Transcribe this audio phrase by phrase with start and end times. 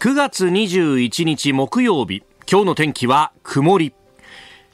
[0.00, 2.22] 9月21日木曜日。
[2.50, 3.92] 今日の天気は曇り。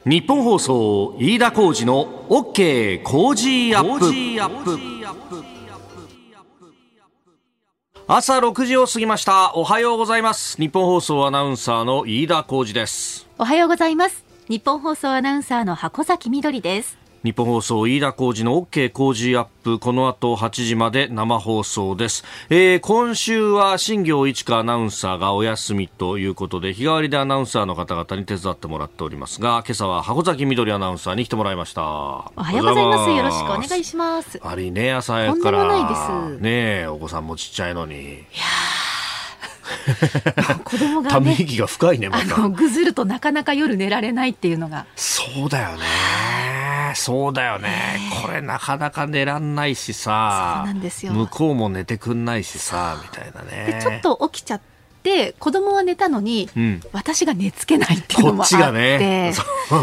[0.04, 4.76] 日本放送飯田浩二の OK 工事アップ。
[8.06, 9.56] 朝6時を過ぎました。
[9.56, 10.58] おはようございます。
[10.58, 13.26] 日本放送アナウンサーの飯田浩二です。
[13.36, 14.24] おはようございます。
[14.48, 31.82] 日本放送アナウンサーの箱崎みどりです日本放送飯田浩二の OK 工事アップこの後8時まで生放送です、えー、今週は新業一華アナウンサーがお休みということで日替わりでアナウンサーの方々に手伝ってもらっておりますが今朝は箱崎みどりアナウンサーに来てもらいました。
[31.82, 34.38] おはようございますよろしくお願いします。
[34.40, 35.66] ありね朝早くから。
[36.38, 38.04] ねお子さんもちっちゃいのに。
[38.04, 38.20] いや
[40.64, 42.48] 子供が、ね、ため息が深いねまた。
[42.48, 44.86] ぐずるとなかなか夜寝られないっていうのが。
[44.96, 45.84] そうだよね。
[46.94, 50.62] そうだよね、これなかなか寝らんないしさ。
[50.64, 51.12] そうなんですよ。
[51.12, 53.72] 向こうも寝てくんないしさみたいなね。
[53.72, 54.75] でちょっと起きちゃって
[55.38, 58.54] 子供は寝たのに、うん、私が寝つけないっていうのもあって。
[58.54, 59.32] こっちがね。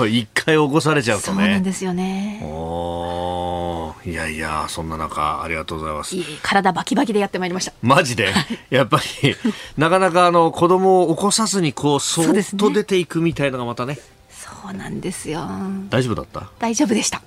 [0.09, 1.38] 一回起こされちゃうとね。
[1.38, 2.42] そうなんですよね。
[2.44, 6.16] おいやいやそんな中ありがとうございます。
[6.42, 7.73] 体バキバキでやってまいりました。
[7.81, 8.34] マジで？
[8.70, 9.36] やっぱり
[9.78, 12.25] なかなかあの子供を起こさずにこうそっ
[12.58, 13.97] と出ていくみたいなのがまたね
[14.73, 15.41] そうなんですよ。
[15.89, 16.49] 大丈夫だった？
[16.57, 17.21] 大丈夫でした。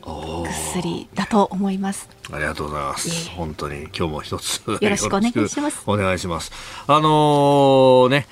[0.44, 2.08] 薬だと思います。
[2.32, 3.30] ありがとうございます。
[3.30, 5.82] 本当に今日も一つよろしくお願いします。
[5.86, 6.50] お願いします。
[6.88, 8.26] あのー、ね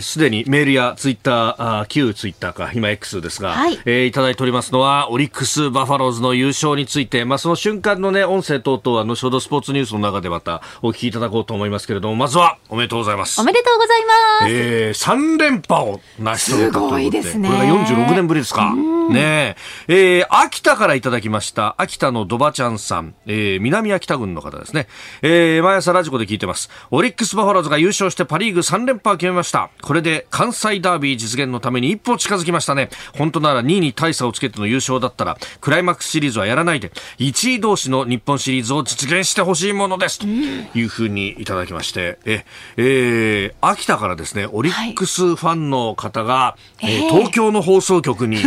[0.00, 3.78] すで、えー、にメールやツイッターあ旧ツイッターか今 X ですが、はい。
[3.84, 13.38] えー、いただいておりますのはオリックスバファローズの優勝についてまあその瞬間のね音声等々は後ほどスポーツニュースの中でまたお聞きいただこうと思いますけれどもまずはおめでとうございます。
[13.40, 14.04] おめでとうござい
[14.40, 17.48] ます、えー、3連覇を成し遂げたということでですね。
[17.50, 18.74] これが46年ぶりですか。
[19.10, 19.56] ね
[19.88, 20.18] え。
[20.18, 24.86] えー、秋田からいただきました秋田のドバちゃんさん、えー、南秋田郡の方ですね、
[25.22, 26.70] えー、毎朝ラジコで聞いてます。
[26.90, 29.70] オリックスバファローズが優勝してパリーグ3連覇を決めました。
[29.82, 32.90] これで関西ダービー実現のために一歩近づきましたね。
[33.16, 40.18] 本当なら2位に大差をつけての優勝だったらクライマックスシリーズはやらないで1位同士の日本シリーズを実現してほしいものです。
[40.18, 42.18] というふうにいただきまして。
[42.24, 42.44] え、
[42.76, 48.38] えー、秋田からですねオリックスファンの方が、はい、えー、東京の放送局に。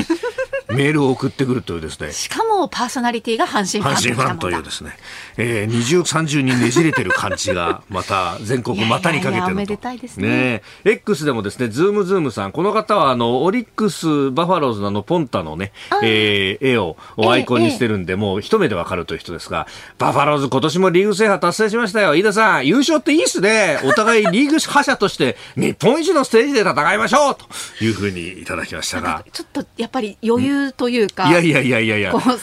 [0.76, 2.12] メールを送ってくるというですね。
[2.12, 3.96] しかもパーソナリティが阪神ファン。
[3.96, 4.92] 阪神ファンというですね。
[5.38, 9.32] えー、二重三重にねじれてる感じが、また全国股にかけてると。
[9.32, 10.28] いやいやめでたいですね。
[10.28, 15.72] ね X でもですね、ズームズームさん、この方はあの、オリックスバファローズののポンタのね、
[16.04, 19.68] えー、絵をアイコンにしてるんで、もう一目でわかるという人ですが、
[19.98, 22.16] バファローズ今年もリーグ制覇達成しましたよ。
[22.16, 23.80] 飯田さん、優勝っていいっすね。
[23.84, 29.24] お互い リーグ覇者として日本一のステージで戦いましょうというふうにいただきましたが。
[29.32, 32.12] ちょっとやっぱり余裕というか、いやいやいやいやいや。
[32.12, 32.38] こう3連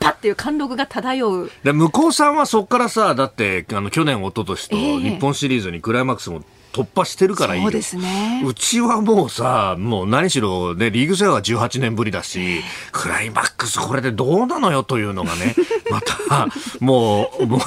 [0.00, 1.50] 覇っていう貫禄が漂う。
[1.64, 6.42] で向こうさんはそこからさ、だってあの去年、一昨年と日本シリーズにクライマックスも
[6.76, 8.42] 突破してるからいいそうですね。
[8.44, 12.62] うちはもうさ、もう何しろね、リーグ戦は18年ぶりだし、
[12.92, 15.54] クライマックスこれでどうなのよというのがね、
[15.90, 16.48] また、
[16.80, 17.60] もう、もう、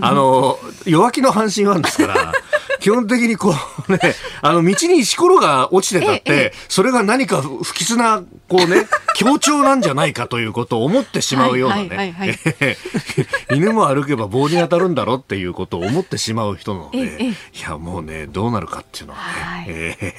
[0.00, 2.32] あの、弱気の阪神ファンですから、
[2.80, 3.54] 基本的にこ
[3.88, 3.98] うね、
[4.42, 12.14] あの、道に石ころが落ちてたって、それが何か不吉な、こうね、 強調なんじゃないかということを思ってしまうようなね、
[13.50, 19.18] 犬も歩けば棒に当たるんだろっていうことを思ってしまう人なので、いや、もうね、どうなるかっていうのは
[19.66, 19.66] ね、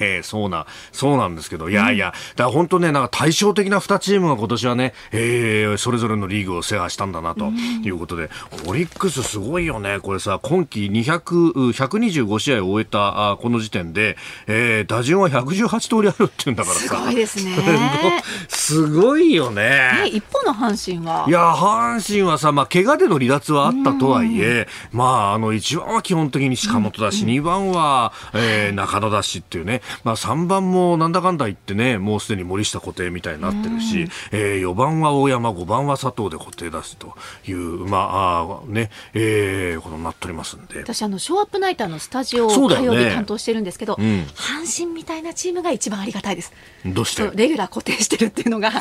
[0.00, 7.46] えー、そうな、そうなんですけど、いやいや、だから本当ね、なんか対照的な2チームが今年はね、えー、それぞれのリーグを制覇したんだなと
[7.84, 8.30] いうことで、
[8.66, 14.16] オリックスすごいよね、これさ、今季200、125試合を終えたあこの時点で、
[14.46, 16.80] えー、打順は118通りあるっていうんだからさ。
[16.80, 17.56] すごいですね。
[18.48, 19.62] すごいよね。
[20.02, 21.24] ね一方の阪神は。
[21.28, 37.14] いや、阪神はさ、まあ、怪我での離脱はあったとはいえ、まあ、あの、1番は基本的に近本だし、2番は、えー、中野だしっていうね、まあ、3番もなんだかんだ言ってね、もうすでに森下固定みたいになってるし、えー、4番は大山、5番は佐藤で固定だしと
[37.46, 40.80] いう、まあ、ね、えー、ことになっておりますんで。
[40.80, 46.52] 私、あの、ショーアップナイターのスタジオを火曜日担当してるんですけど、ねうん、阪神みたいなチームが一番ありがたいです。
[46.84, 47.30] どうして？
[47.34, 48.72] レギュラー固定してるっていうのが。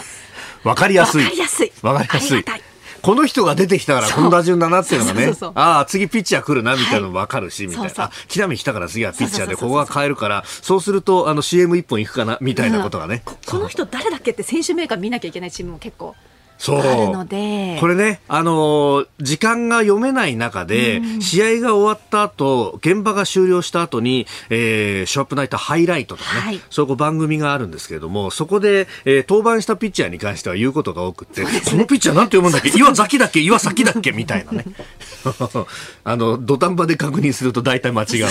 [0.63, 1.23] わかりやすい。
[1.23, 1.71] わかりやすい。
[1.81, 2.45] わかりやすい。
[3.01, 8.11] この人が出てきたからこの打順だなっていうのがね、ああ、次ピッチャー来るなみたいなの分かるし、みたいな。
[8.27, 13.21] 木浪来たから次はピッチャーでここが変えるから、そうするとあの CM 一本いくかなみたいなことがね。
[13.45, 16.15] この人誰だっけって選手メーカー見なきゃいけないチームも結構
[16.59, 17.77] あるので。
[17.79, 32.77] これね、あのー、時間が読めない中で、試合が終わった後現場が終了した後に、えー、ショップナイトハイライトとかね、はい、そういう番組があるんですけれどもそこで、えー、登板したピッチャーに関しては言うことが多くて、ね、このピッチャーなんて読むんだっけ？
[32.77, 33.39] 岩崎だっけ？
[33.39, 34.11] 岩崎だっけ？
[34.11, 34.65] みたいなね。
[36.03, 38.25] あの土壇場で確認すると大体間違う。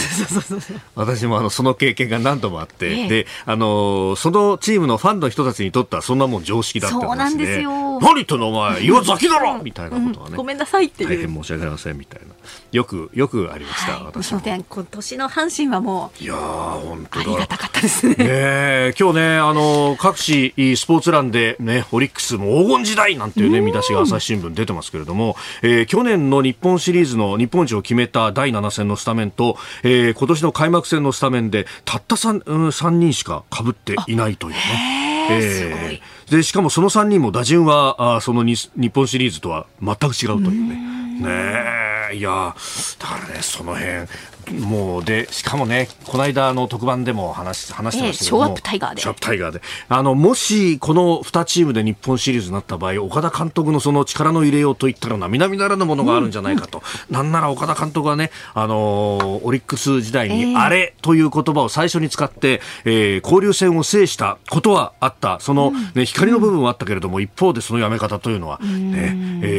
[0.94, 7.10] 私もあのその経験が何度もあって、ええ、であのそのチームのファンの人たちにとってはそんなもん常識だったんですね。
[7.10, 8.00] そうなんですよ。
[8.00, 8.84] 何言ってんのお前？
[8.84, 9.62] 岩崎だろ！
[9.62, 11.08] みたいなことはね、うん、ごめんなさいっていう。
[11.10, 12.34] 大変申し訳ありませんみたいな。
[12.72, 18.14] よくよくありました、はい、私も今年の阪神はもういや本当ありがたかったですね。
[18.16, 35.05] ね今日ねあの各紙スポーツ欄でねオリックスも黄金時代なんていうね見出しが朝日新聞出てますけれども、えー、去年の日本シリーズの日本一を決めた第7戦のスタメンと、えー、今年の開幕戦のスタメンでたった 3, 3人しかかぶっていないというね。
[35.30, 40.96] えー、でしかもその3人も打順はあその日本シリーズとは全く違うというね。
[41.20, 42.54] ねいや
[42.98, 44.06] だからねその辺
[44.52, 49.00] もうでしかもねこの間の特番でも話話してましたけども、えー、ショーアップタイガーで。
[49.00, 49.60] ショーアップタイガーで。
[49.88, 65.38] あのもしこの2チームで日本シリーズになった場合岡田監督のその力の入れようといったら並々ならぬものがあるんじゃないかと、うん、なんなら岡田監督はねあのオリックス時代にあれという言葉を最初に使って、えー、交流戦を制したことはあった。
[65.40, 69.55] その、ね、光の部分はあったけれども、一方でそのやめ方というのはね、ねえー、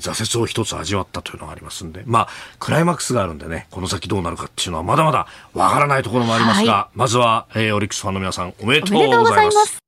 [0.00, 2.02] 挫折を一つ味わったというのがありますんで。
[2.06, 2.28] まあ
[2.58, 9.85] クライマックスがあるんでねこの先どうなるかっていうのはまだまだわからないところもありますが、はい、まずは、えー、オリックスファンの皆さんおめでとうございます。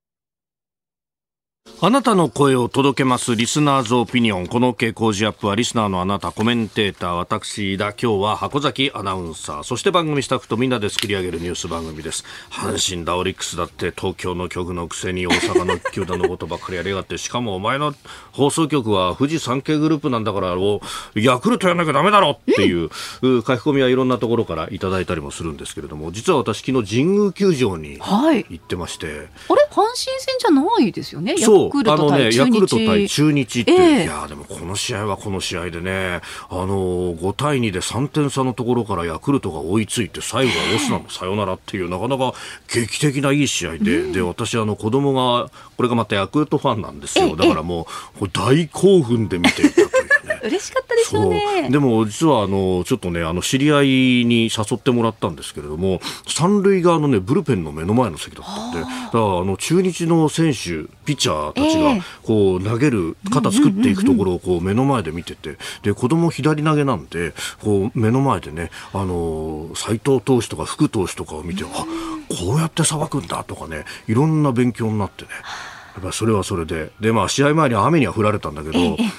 [1.81, 4.49] あなたの声を届けますリスナーズオピニオン。
[4.49, 7.91] この傾向ジアップはリスナーのあなた、コメンテーター、私だ。
[7.91, 12.25] 今日は箱崎アナウンサー、そして番組スタッフとみんなで作り上げるニュース番組です。
[12.51, 17.95] 阪神だ、オリックスだって、東京の局のくせに大阪の球団のことばっかりやりやがって、しかもお前の
[18.33, 20.57] 放送局は富士山系グループなんだから、
[21.15, 22.91] ヤクルトやんなきゃダメだろっていう、
[23.21, 29.07] 書き込みはいろんなところからいただいたりもするんですけれども、実は私昨日神宮球場に行ってまして。
[29.07, 29.29] はい、あれ
[29.71, 31.37] 阪神戦じゃないですよね。
[31.39, 31.68] そう。
[31.87, 33.61] あのね、ヤクルト対中日。
[33.61, 42.35] って、えー、いやでもこの試合はこの試合でね、あの5対2で3点差のところからヤクルトが追いついて、最後はオスナのサヨナラっていう、なかなか
[42.73, 47.87] 劇的ないい試合で、うん、で私、あの子供が、これがまたヤクルトファンなんですよ、だからも
[48.21, 49.98] う、大興奮で見ていた。
[50.45, 51.69] 嬉しかったでしょうね。
[51.71, 53.87] でも実はあのちょっとねあの知り合い
[54.25, 67.33] に誘ってもらったんですけれども三塁側のねブルペンの目の前の席だったんでだからあの中日の選手ピッチャーたちがこう投げる肩作っていくところをこう目の前で見ててで子供左投げなんで
[67.63, 71.69] こう目の前でねあの斎藤投手とか福投手とかを見てあ
[72.29, 75.31] こうやってさばくんだとかねいろんな勉強になってね。
[75.99, 78.79] やっぱそれはそれで、でまあ試合前に雨には降られたんだけど、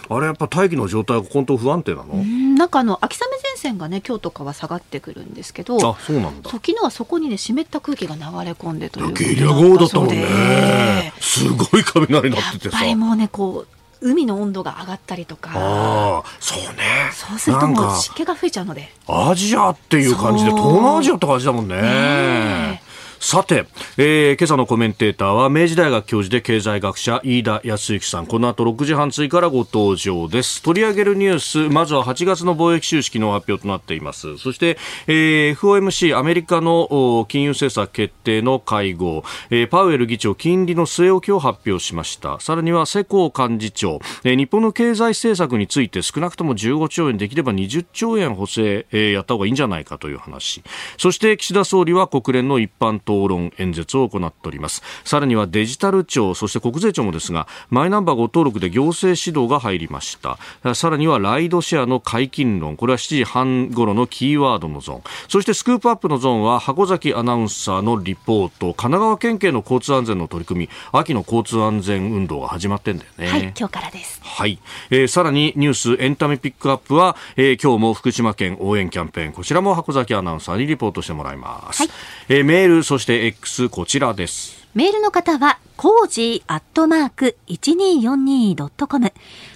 [0.10, 2.16] あれやっぱ大気の状態が本当不安定なの？
[2.16, 6.50] なんかあの秋雨前線がね今日とかは下がってくるんですけど、あそうなんだ。
[6.50, 11.14] 昨日はそこにね湿った空気が流れ込んでというゲリラ豪雨だったもんね。
[11.20, 12.78] すごい雷鳴っててさ。
[12.78, 13.75] やっぱりもうねこう。
[14.02, 22.82] 海の温度が上がったりとかあそうねそうするともう湿気が増えちゃうのでアジアっていう感じで東南アジアって感じだもんねね
[23.21, 23.66] さて、
[23.98, 28.25] えー、今朝のコメンテーターは明治大学教授で経済学者飯田康之さん。
[28.25, 30.63] この後6時半追からご登場です。
[30.63, 34.38] 取り上げるニュースまずは8月の貿易収支の発表となっています。
[34.38, 34.77] そして、
[35.07, 42.39] えー、FOMC アメリカの金融政策決定の会合、えー、パウエル議長金利の据え置きを発表しました。
[42.39, 50.63] さらには世耕幹事長、えー、日本の経済政策について少なくとも15兆円できれば20兆円補正、えー、やった方がいいんじゃないかという話。
[50.98, 60.38] そして岸田総理は国連の一般討討論演説を行っておりますさらにはデジタル庁そして国税庁もですがマイナンバーご登録で行政指導が入りました
[60.75, 81.92] さらにはライドシェアの解禁論これは7時半頃のキーワードのゾーンそしてスクープアップのゾーンは箱崎アナウンサーのリポート神奈川県警の交通安全の取り組み秋の交通安全運動が始まってんだよねはい今日からですはい、えー、さらにニュースエンタメピックアップは、えー、今日も福島県応援キャンペーンこちらも箱崎アナウンサーにリポートしてもらいます、はい、
[82.30, 84.68] えー、メールそ、そして X こちらです。
[84.74, 89.13] メールの方は、コージーアットマーク 1242.com。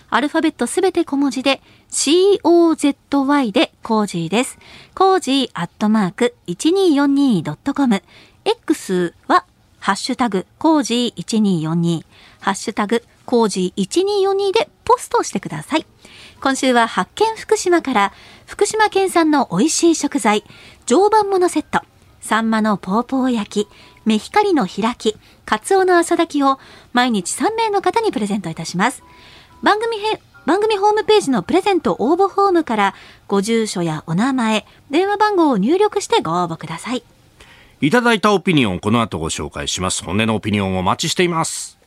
[0.09, 4.57] アルファベットすべて小文字で、COZY でコージーです。
[4.95, 8.01] コージーアットマーク 1242.com。
[8.45, 9.45] X は、
[9.81, 12.05] ハッシュタグ、コージー1242。
[12.39, 15.85] ハッシュタグ、コージー1242でポストしてください。
[16.39, 18.13] 今週は発見福島から、
[18.45, 20.45] 福島県産の美味しい食材、
[20.85, 21.81] 常磐ものセット。
[22.23, 23.69] サンマのポーポー焼き、
[24.05, 26.57] メヒカリの開き、カツオの朝炊きを
[26.93, 29.03] 毎日3名の方にプレゼントいたします。
[29.61, 32.95] 番組へ番組ホームページのプレゼント応募フォームから
[33.27, 37.03] ご住所やお名前、電話番号を入力してご応募ください。
[37.81, 40.05] いただいたオピニオン、この後ご紹介します。
[40.05, 41.77] 本音のオピニオンをお待ちしています。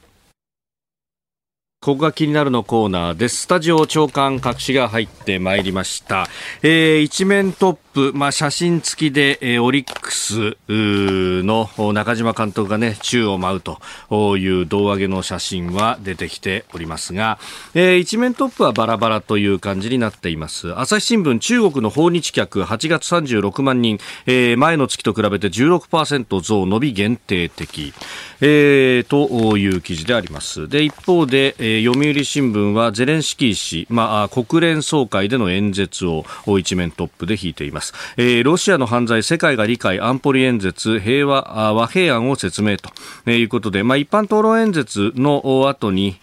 [1.80, 3.42] ここが気になるのコーナーです。
[3.42, 6.26] スタジオ長官隠しが入ってまいりました。
[6.62, 17.38] えー、一面トップ、まあ、写真付きで、えー、オリックスの中島監督がね、宙を舞うという胴上げの写真は出てきておりますが、
[17.74, 20.78] えー、一面トップはバラバラという感じになっています。
[20.78, 27.94] 朝日新聞、中国の訪日客8月36万人、えー、前の月と比べて16%増、伸び限定的、
[28.42, 30.68] えー、という記事であります。
[30.68, 36.26] で、一方で、えー、読売新聞はゼレンスキー氏、まあ、国連総会での演説を
[36.58, 37.85] 一面トップで引いています。
[38.16, 46.18] えー、ロシアの犯罪、世界が理解、安保理演説、平和、和平案を説明ということで、まあ、一般討論演説の後に、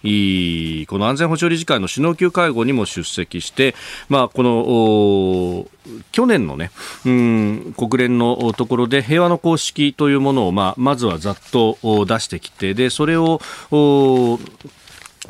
[0.88, 3.75] この安全保障理事会の首脳級会合にも出席して、
[4.10, 5.67] まあ、この、
[6.12, 6.72] 去年のね、
[7.05, 13.41] うん、国連のところで平和の公式というものを、まあ、まずはざっと出してきて、で、それを、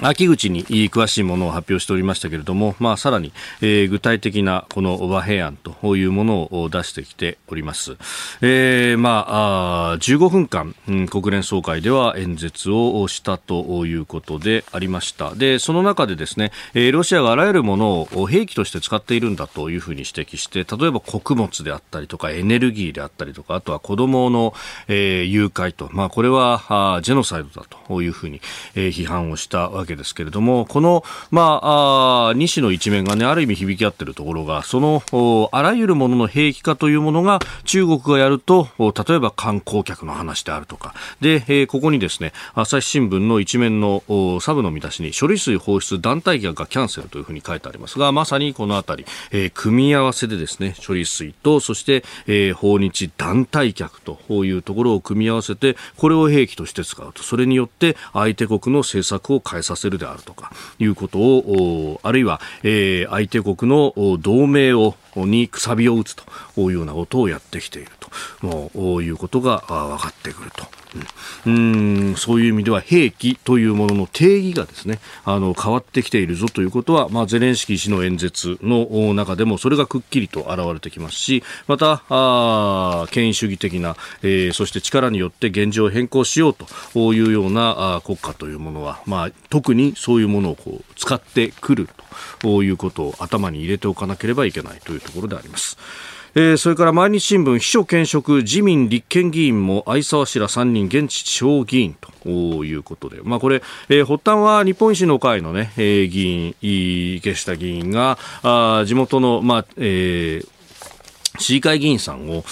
[0.01, 3.31] 秋口に詳しいものを発表しておりましたけれども、まあ、さらに、
[3.61, 7.97] えー、具体的なこの和平案というものを出してきております。
[8.41, 15.35] えー、まあ、あ15分間、うん、国連総会では演説をしたということでありました。
[15.35, 24.53] で、その中でですね、えー、ロシアがあらゆるものを兵器として使っているんだというふうに指摘して、例えば穀物であったりとかエネルギーであったりとか、あとは子供の、
[24.87, 28.41] えー、誘拐と、まあ、これはあジェノサイドだというふうに、
[28.75, 44.03] えー、批判をしたわけけですけれども、この、まあ、あ西の一面がね、ある意味響き合ってるところが、その、あらゆるものの兵器化というものが中国がやると、例えば観光客の話であるとか、で、えー、ここにですね、朝日新聞の一面の
[44.41, 57.23] サブの見出しに、処理水放出団体客がキャンセルというふうに書いてありますが、まさにこのあたり、えー、組み合わせでですね、処理水と、そして、えー、訪日団体客というところを組み合わせて、これを兵器として使うと。
[57.23, 66.23] それによって相手国の政策を変えささせるであるとかいうことをあるいは、えー、相手国の同盟をにくさびを打つと
[66.57, 68.09] いうようなことをやってきていると
[68.45, 70.65] もういうことが分かってくると。
[71.45, 91.87] うん、そういう意味では兵器というものの定義がですねあの変わってきているぞということは、まあ、ゼレンスキー氏の演説の中でもそれがくっきりと現れてきますしまたあ権威主義的な、えー、そして力によって現状を変更しようというようなあ国家というものは、まあ、特にそういうものをこう使ってくる
[92.41, 95.77] ということを頭に入れておかなければいけないというところであります。
[96.33, 106.55] えー、それから毎日新聞秘書兼職自民立憲議員も相沢氏ら3人現地地方議員ということで、まあ、これ、えー、発端は日本維新の会のね、えー、議員
[107.19, 110.47] 池下議員があ地元の、まあえー
[111.39, 112.43] 市議会議員さんを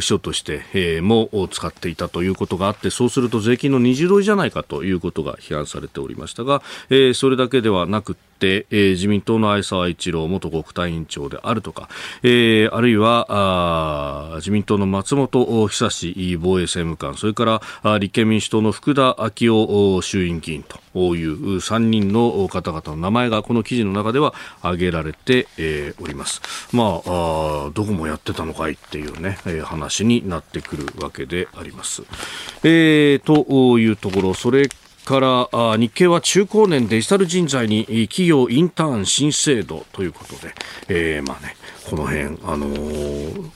[0.00, 11.88] 秘書として、えー、も使っていたということがあってそうすると税金の二重取りじゃないかということが批判されておりましたが、えー、それだけではなく、えー、自民党の相沢一郎元国対委員長であるとか、
[12.22, 19.64] えー、あるいはあ自民党の松本久志防衛政務官それから立憲民主党の福田昭
[19.96, 26.40] 夫衆院議員という3人の方々の名前がこの記事の中では挙げられて、えー、おります。
[26.72, 32.02] まああどこもやってたのかいっていうね、えー、話になってくるわけであります。
[32.62, 34.68] えー、というところそれ
[35.04, 40.54] から日経は中高年デジタル人材に企業インターン新制度ということで、
[40.88, 41.56] えー、まあね、
[41.88, 43.50] この辺、あのー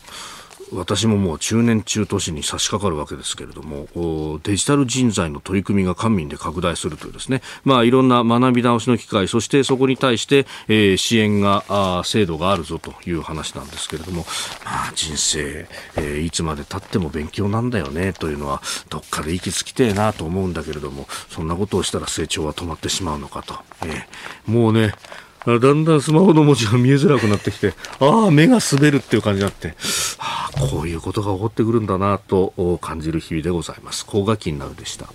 [0.73, 14.25] 私ももう中年中都市に差し掛かるわけですけれどもデジタル人材の取り組みが官民で拡大するというですね、まあ、いろんな学び直しの機会そしてそこに対して、えー、支援があ制度があるぞという話なんですけれども、
[14.65, 24.93] まあ、人生、えー、いつまでたっても勉強なんだよねというのはどっかで息つきてえなと思うんだけれどもそんなことをしたら成長は止まってしまうのかと、えー、もうね
[25.59, 29.75] だんだんスマホの文字が見えづらくなってきて、ああ、目が滑るっていう感じになって、
[30.19, 34.05] ああ、こういうことが起こってくるんだなと感じる日々でございます。
[34.07, 35.07] 高が気になるでした。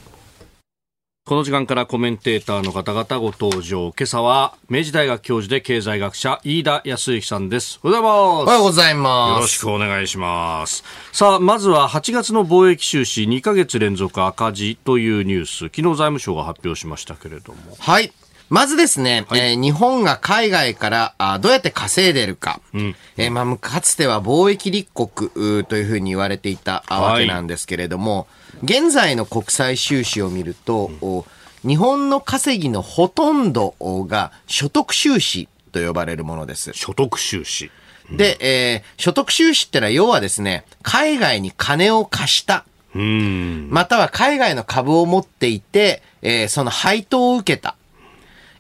[1.26, 3.94] この時間からコメンテーターの方々ご登場。
[3.98, 7.80] 今朝は明治大学教授で経済学者飯田康之さんです。
[7.82, 8.44] おはようございます。
[8.44, 9.36] おはようございます。
[9.36, 10.84] よろしくお願いします。
[11.14, 15.58] さあ、まずは8月の貿易収支2ヶ月連続赤字というニュース。
[15.74, 17.60] 昨日財務省が発表しましたけれども。
[17.80, 18.12] はい。
[18.50, 31.24] まずですね、はい、えー、日本が海外からあどうやって稼いでるか、うん、えー、まあ、かつては貿易立国というふうに言われていたわけなんですけれども、はい、現在の国際収支を見ると、うん
[31.66, 36.74] 日本の稼ぎのほとんどが所得収支と呼ばれるものです。
[36.74, 37.72] 所得収支。
[38.12, 42.66] で、えー、所得収支ってのは要はですね、海外に金を貸した。
[42.94, 43.70] うん。
[43.72, 47.76] または海外の株を持っていて、えーその配当を受けた。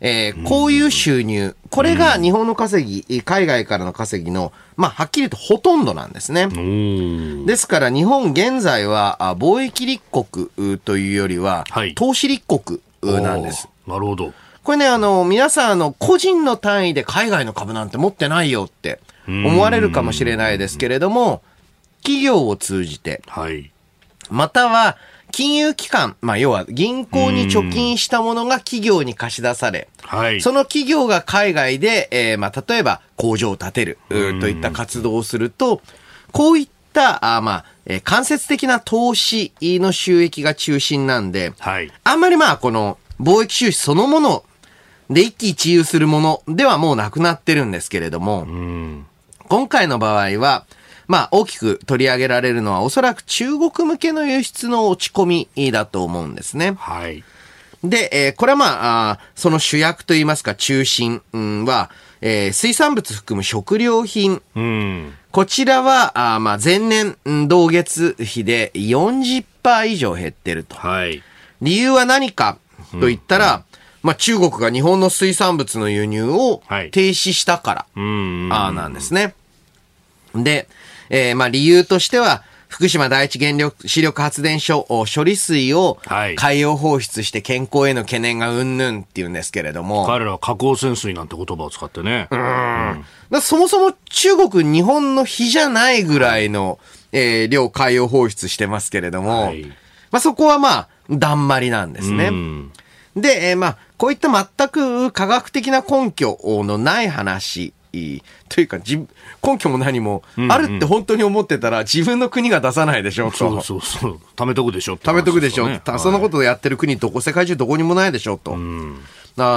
[0.04, 1.56] えーこういう収入。
[1.70, 6.44] これが日本の稼ぎ、海外からの稼ぎの、まあ、はっきりとほとんどなんですね。
[6.44, 7.46] うん。
[7.46, 13.70] ですから日本現在はあ貿易立国うというよりは、はい投資立国うなんです。
[13.88, 14.34] なるほど。
[14.64, 21.42] これね、あの、皆さん、あの、個人の単位で海外の株なんて持ってないよって思われるかもしれないですけれども、
[22.02, 23.72] 企業を通じて、はい。
[24.30, 24.98] または、
[25.34, 30.40] 金融機関、まあ、要は銀行に貯金したものが企業に貸し出され、はい。
[30.42, 35.82] その企業が海外で、えーまあ、例えば工場を建てるといった活動をすると、
[36.32, 41.92] こういった、あーまあ、えー間接的な投資の収益が中心なんで、はい。
[42.04, 44.44] あんまりまあ、この貿易収支そのもの
[45.10, 49.06] で一喜一憂するものではもうなくなってるんですけれども、うん。
[49.48, 50.66] 今回の場合は、
[51.08, 56.76] まあ大きく取り上げられるのはおそらく中国向けの輸出の落ち込みだと思うんですね。
[56.78, 57.24] はい。
[57.84, 61.90] で、えーこれはまあその主役といいますか中心うんは、
[62.22, 64.42] えー水産物含む食料品。
[64.56, 65.14] うん。
[65.32, 70.76] こちらは、あーまあ前年うん同月比で40%以上減ってると。
[70.76, 71.22] はい。
[71.62, 72.58] 理由は何か
[72.92, 73.64] と言ったら、
[74.02, 78.50] まあ中国が日本の水産物の輸入をはい停止したから、うん。
[78.52, 79.36] ああなんですね。
[80.36, 80.68] で、
[81.10, 86.36] えーまあ理由としては、福島第一原力子力発電所お処理水をはい。
[86.36, 92.28] 海洋放出して健康への懸念がうんぬんっていうんですけれども、彼らは加工潜水なんて言葉を使ってね。
[93.30, 96.80] だそもそも中国日本の比じゃないぐらいの、
[97.12, 99.64] えー量海洋放出してますけれども、はい。
[100.12, 102.28] まあそこはまあ、だんまりなんですね。
[102.28, 102.72] うん。
[103.16, 107.74] で、えーまあ、こういった全く科学的な根拠のない話、いい
[108.50, 108.98] というか、じ
[109.46, 113.38] 根拠も何も、あるって本当に思ってたら、自分の国が出さないでしょ、と。
[113.38, 114.20] そうそうそう。
[114.36, 118.54] 貯めとくでしょって食べとくでしょ、話すよねたそんなことをやってる国どこ、世界中どこにもないでしょ、と。
[118.56, 118.58] あ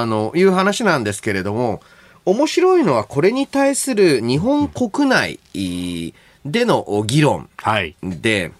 [0.06, 1.80] の、いう話なんですけれども、
[2.26, 6.12] 面白いのはこれに対する日本国内い
[6.44, 7.94] での議論はい。
[8.02, 8.52] で、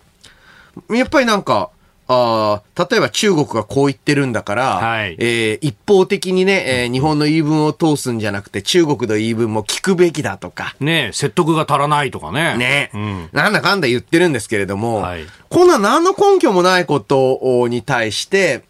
[0.91, 1.71] やっぱりなんか、
[2.09, 5.17] あー例えば中国がこう言ってるんだから、はい。
[5.19, 12.57] えー一方的にね、えー日本の言い分を通すんじゃなくて中国の言い分も聞くべきだとか、ねえ説得が足らないとかね。
[12.57, 13.29] ね、うん。
[13.33, 15.25] なんだかんだ言ってるんですけれども、はい。
[15.49, 18.65] こんな何の根拠もないことに対して、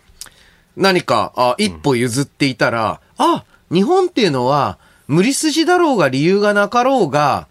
[0.77, 7.49] 何かあ一歩譲っていたら、あ、日本っていうのは無理筋だろうが理由がなかろうが、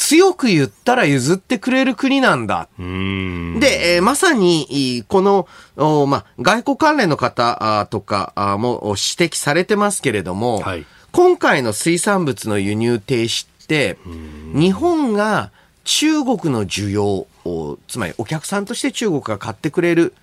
[0.00, 3.60] 強く言ったら譲ってくれる国なんだうん。
[3.60, 13.98] で、えーまさに、いこの、おまあ、外交関連の方あとかあもお指摘されてますけれども、はい今回の水産物の輸入停止って、
[14.54, 15.50] 日本が
[15.82, 20.14] 中国の需要を、つまりお客さんとして中国が買ってくれる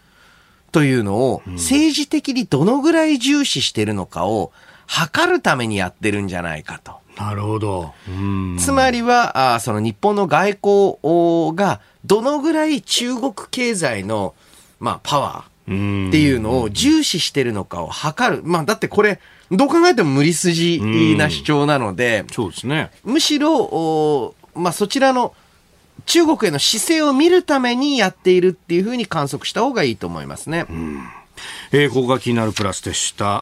[0.71, 4.53] というのを、政治的にどのぐらい重視してるのかを
[4.85, 6.93] 測るためにやってるんじゃないかと。
[7.19, 7.93] なるほど。
[8.07, 8.57] うん。
[8.59, 14.35] つまりは、あーその日本の外交がどのぐらい中国経済の、
[14.79, 18.43] まあ、パワーっていうのを重視してるのかを測る。
[18.43, 19.19] まあ、だってこれ、
[19.51, 20.81] どう考えても無理筋
[21.17, 22.91] な主張なので、そうですね。
[23.03, 25.33] むしろ、おまあ、そちらの
[26.05, 30.65] 中国への姿勢を見るためにやっているっていうふうに観測した方がいいと思いますね。
[31.71, 33.41] えー、ここが気になるプラスでした。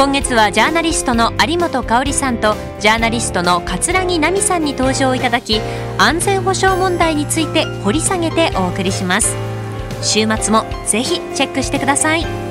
[0.00, 5.60] 今月はジャーナリストの有本香さんとジャーナリストの桂木奈美さんに登場いただき
[5.98, 9.36] 安全保障問題について掘り下げてお送りします。
[10.00, 12.49] 週末もぜひチェックしてください。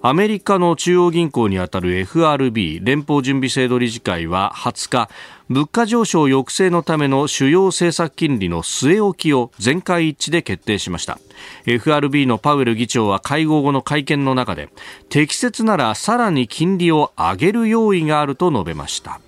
[0.03, 5.09] アメリカの中央銀行にあたる FRB 連邦準備制度理事会は20日
[5.49, 11.21] 物価上昇抑制のための主要政策金利の据え置きを全会一致で決定しました。
[11.67, 14.71] FRB のパウエル議長は会合後の会見の中で
[15.09, 19.21] 適切ならさらに金利を上げる用意があると述べました。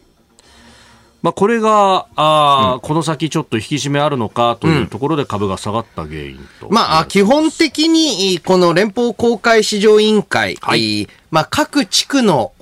[1.23, 12.53] まあ、これがあ、うん、この先ちょっと引き締めあるのかというところで株が下がった原因と、まあ、基本的にこの連邦公開市場委員会、はい、まあ、各地区の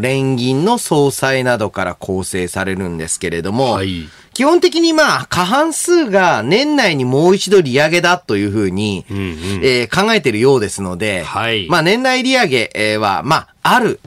[0.00, 4.08] 連銀の総裁などから構成されるんですけれども、はい
[4.40, 9.24] 基本的にまあ、過半数が年内にもう一度利上げだというふうに、うんうん、
[9.62, 14.00] えー、考えているようですので、はい、まあ年内利上げは、まあ、ある、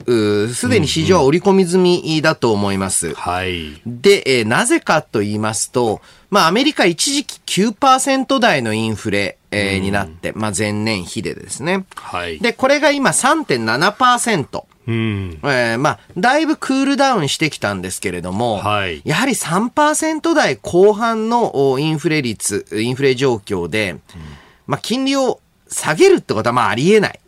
[0.52, 3.06] すでに市場は織り込み済みだと思います。
[3.06, 3.80] うんうん、はい。
[3.86, 11.84] で、えー、なぜかと言いますと、まあアメリカ一時期9%台のインフレ、えー、になって、まあ前年比でですね。
[11.94, 12.40] はい。
[12.40, 14.64] で、これが今3.7%。
[14.86, 24.00] うん、えー、まあ、だいぶクールダウンしてきたんですけれども、はい、やはり3%台後半のインフレ率、インフレ状況で、うん、
[24.66, 27.20] まあ、金利を下げるってことはまあありえない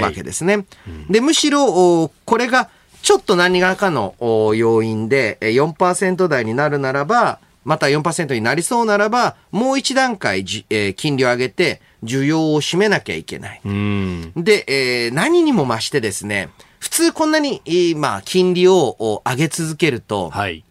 [0.00, 0.66] わけですね。
[1.08, 2.70] で、むしろ、これが
[3.02, 4.14] ちょっと何らかの
[4.54, 13.60] 要因で4%台になるならば、また4%になりそうならば、もう一段階、えー、金利を上げて、需要を占めなきゃいけない。
[13.62, 16.48] で、えー、何にも増してですね、
[16.80, 17.62] 普通こんなに、
[17.96, 20.64] まあ、金利を上げ続けると、はい。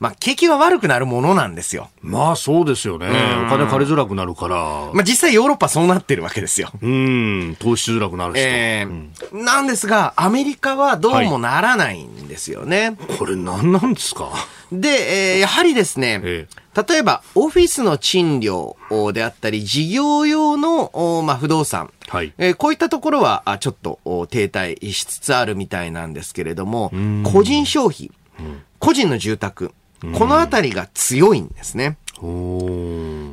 [0.00, 1.90] まあ、景気は悪くなるものなんですよ。
[2.00, 3.06] まあ、そうですよね。
[3.46, 4.56] お金借りづらくなるから。
[4.94, 6.70] まあ、実際ヨーロッパそうなってるわけですよ。
[6.80, 8.38] うん、投資しづらくなるし。
[8.40, 12.96] えー、うん、なんですが、アメリカはどうもならないんですよね。
[12.98, 14.30] はい、これ何なんですか？
[14.72, 18.76] で、えー、やはりですね、えー、例えば、オフィスの賃料
[19.12, 21.92] であったり、事業用の、まあ、不動産。
[22.08, 23.98] はい、えー、こういったところは、ちょっと
[24.30, 26.92] 停滞しつつあるみたいなんですけれども、
[27.24, 29.72] 個人消費、うん、個人の住宅、
[30.16, 31.98] このあたりが強いんですね。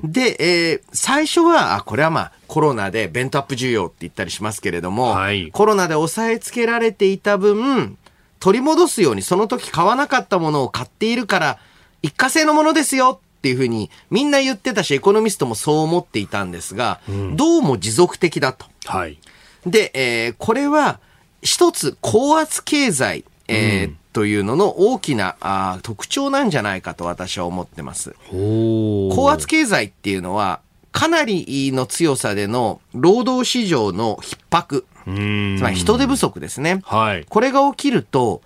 [0.04, 7.98] で、えー、最初は、これはまあコロナでベントアップ需要って言ったりしますけれども、はい、コロナで抑えつけられていた分、
[8.40, 11.60] 取り戻すようにその時買わなかったものを買っているから、
[12.02, 18.66] 一過性のものですよっていうふうにみんな言ってたし、エコノミストもそう思っていたんですが、うん、どうも持続的だと。
[18.86, 19.18] はい、
[19.66, 21.00] で、えー、これは
[21.42, 23.98] 一つ高圧経済、えー、うん。
[24.14, 28.16] というのの大きなあ特徴なんじゃないかと私は思ってます。
[28.32, 30.60] 高圧経済っていうのは
[30.92, 36.82] かなりの強さでの労働市場の逼迫、つまり人手不足ですね。
[36.84, 38.42] はい、これが起きると、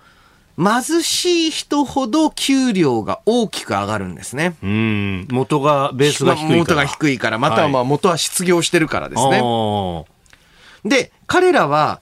[0.58, 4.54] 貧しい人ほど給料が大きく上がるんですね。
[4.60, 6.58] 元が、ベースが低いから。
[6.58, 9.40] 元が低いから、またはまあ元は失業してるからですね。
[9.40, 10.04] は
[10.84, 12.00] い、で、彼らは、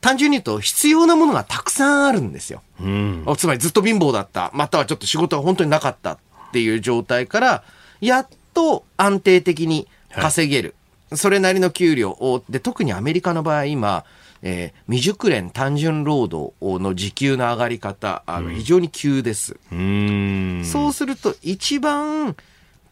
[0.00, 2.62] 単純に言うと必要なものがたくさんあるんですよ。
[2.80, 6.18] うん、つまりずっと貧乏だった、またはちょっと仕事が本当になかったっ
[6.52, 7.64] ていう状態から、
[8.00, 10.74] やっと安定的に稼げる。
[11.10, 14.04] はい、それなりの給料を、で、特にアメリカの場合今、
[14.42, 19.56] えー、未熟練単純労働の時給の上がり方、あの、非常に急です。
[19.72, 22.36] うん、そうすると一番、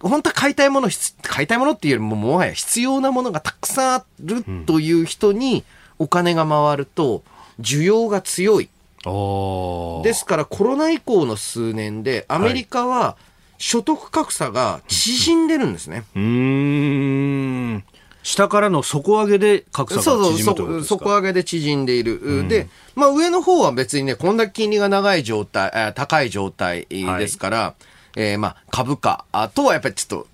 [0.00, 0.88] 本当は買いたいもの、
[1.22, 5.64] 買いたいものっていうよりももはや必要なものがたくさんあるという人に、
[5.98, 7.22] お金が回ると
[7.60, 8.68] 需要が強い。
[10.02, 13.16] ですからコロナ以降の数年でアメリカは
[13.56, 16.04] 所得格差が縮んでるんですね。
[16.14, 17.84] うん。
[18.26, 20.98] 下からの底上げで格差が縮むということですか？
[20.98, 22.18] 底上げで縮んでいる。
[22.18, 27.74] うん、で、まあ上の方は別にね、こんだけ金利が長い状態、高い状態ですから、は
[28.16, 30.26] い、えー、まあ株価とはやっぱりちょっと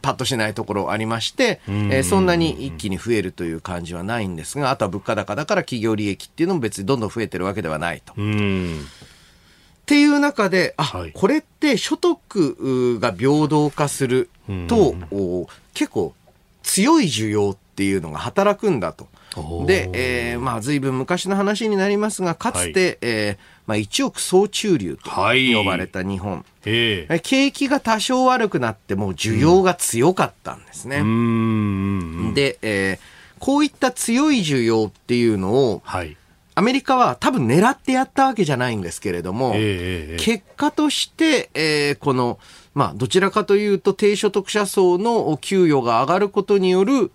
[0.00, 8.12] パッとしないところありまして、えー、そんなに一気に増えるという感じはないんですが、あとは物価高だから企業利益っていうのも別にどんどん増えてるわけではないと。
[8.12, 8.16] っ
[9.86, 14.30] ていう中で、あ、はい、これって所得が平等化する
[14.68, 14.94] と、
[15.74, 16.14] 結構
[16.68, 19.08] 強い需要っていうのが働くんだと。
[19.66, 26.44] で、えー、まあ、随分昔の話になりますが、かつて、はい、えー、まあ、一億総中流と呼ばれた日本。
[26.64, 30.98] はい、景気が多少悪くなっても需要が強かったんですね。
[30.98, 36.16] うん、で、えーこういった強い需要っていうのを、はい。
[36.54, 42.40] アメリカは多分狙ってやったわけじゃないんですけれども、ええええ結果として、えーこの、
[42.78, 47.10] まあ、どちらかというと低所得者層の給与が上がることによる、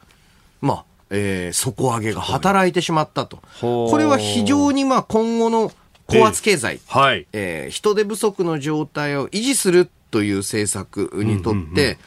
[0.60, 3.40] まあ、えー底上げが働いてしまったと。
[3.62, 5.72] これは非常にまあ今後の
[6.08, 7.28] 高圧経済、はい。
[7.32, 11.98] えー人手不足の状態を維持するという政策にとって、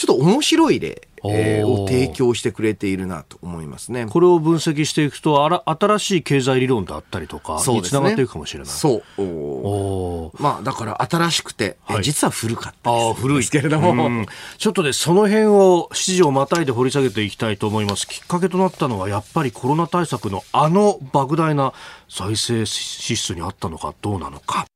[0.00, 4.06] ちょっと面白い例、を提供してくれているなと思いますね。
[4.06, 8.68] これを分析していくと、あら新しい経済理論であったりとか、につながっていくかもしれない。
[8.68, 9.02] そう。
[9.18, 13.36] おーおーまあ、だから新しくて、えはい実は古かったですああ、古い。
[13.38, 18.08] ですけれども、うんちょっとね、その辺を7時をまたいで掘り下げていきたいと思います。
[18.08, 21.74] きっかけとなったのは、やっぱりコロナ対策のあの莫大な
[22.08, 24.69] 財政支出にあったのかどうなのか。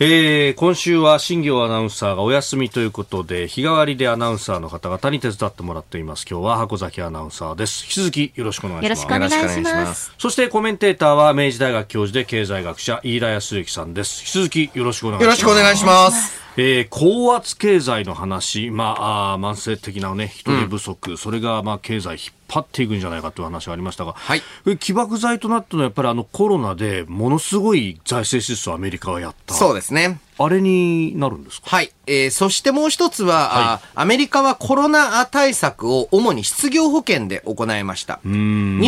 [0.00, 6.26] えー、今週は新業アナウンサーがお休みということで、日替わりでアナウンサーの方々に手伝ってもらっています。
[6.28, 7.84] 今日は箱崎アナウンサーです。
[7.84, 9.02] 引き続きよろしくお願いします。
[9.02, 9.60] よろしくお願いし。
[9.62, 14.22] ますそしてコメンテーターは明治大学教授で経済学者飯田康之さんです。
[14.22, 15.40] 引き続きよろしくお願いします。
[15.42, 16.41] よろしくお願いします。
[16.56, 24.42] えー高圧経済の話、まあ、あー慢性的な、ね、人手不足、それが、まあ、経済引っ張っていくんじゃないかという話がありましたが、はい。
[24.66, 29.54] え起爆剤となったのはやっぱりあのコロナでものすごい財政支出をアメリカはやった。
[29.54, 30.20] そうですね。
[30.38, 31.68] あれになるんですか？
[31.68, 31.92] はい。
[32.06, 38.18] えーそしてもう一つは、あアメリカはコロナ対策を主に失業保険で行いました。
[38.24, 38.30] 日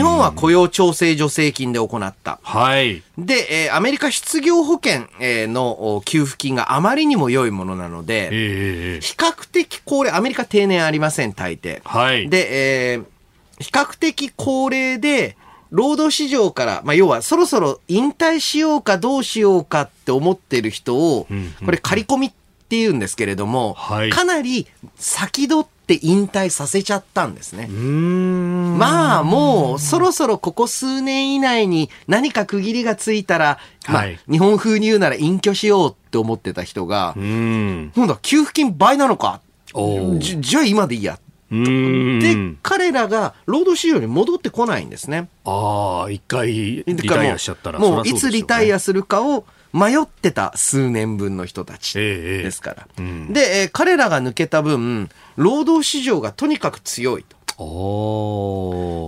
[0.03, 2.41] 本は雇用調整助成金で行った。
[2.43, 3.03] はい。
[3.19, 11.81] で、えーアメリカ失業保険えーのお給付金があまりにも良いものなのえで、ーえー比較的高齢、アメリカ定年ありません、大抵。
[11.85, 12.29] はい。
[12.29, 13.05] で、えー
[13.61, 15.37] 比較的高齢で、
[15.75, 21.27] 労働市場から、まあ、要はそろそろ引退しようかどうしようかって思ってる人を、
[21.65, 27.67] これ仮込みって言うんですけれども、はいかなり先取って引退させちゃったんですね。
[27.67, 33.59] まあもうそろそろここ数年以内に何か区切りがついたら、
[33.89, 37.93] まあはい日本風に言うなら隠居しようって思ってた人がう、ん。
[37.97, 39.41] 今度は給付金倍なのか？
[40.21, 41.15] じじゃあ今でいいや。
[41.15, 41.34] うーん。
[41.51, 45.29] で、彼らが労働市場に戻ってこないんですね。
[45.45, 47.79] ああ、一回リタイアしちゃったら。
[47.79, 52.89] もういつリタイアアするかを迷ってた数年分の人たちええですから。
[52.99, 57.37] うんで、えー彼らが抜けた分、労働市場がとにかく強いと。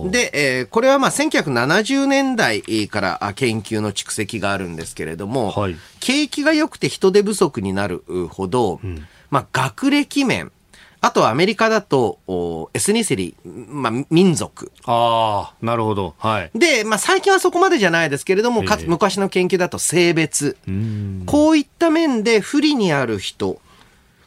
[0.09, 8.79] で、えーこれはまあ1970年代からあ研究の蓄積があるんですけれども、はい景気が良くて人手不足になるほど、
[9.29, 10.51] まあ学歴面、
[11.07, 14.73] あとはアメリカだと、おエスニシリ、まあ民族。
[14.83, 16.15] ああ、なるほど。
[16.17, 16.51] はい。
[16.53, 20.57] で、まあ最近はそこまでじゃないですけれども、かつええ昔の研究だと性別。
[20.67, 21.23] うん。
[21.25, 23.61] こういった面で不利にある人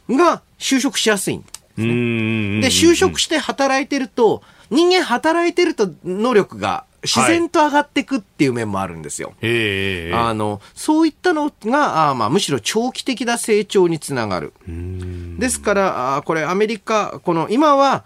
[0.09, 1.45] が就職しやすいん
[1.77, 4.41] うーんで、就職して働いてると、
[4.71, 9.33] 人間働いてると能力が自然と上がっていくっていう面もあるんですよ。
[9.41, 14.53] ええあの、そういったのが、あまあ、むしろ長期的な成長につながる。
[14.67, 18.03] ですから、あこれアメリカ、この今は、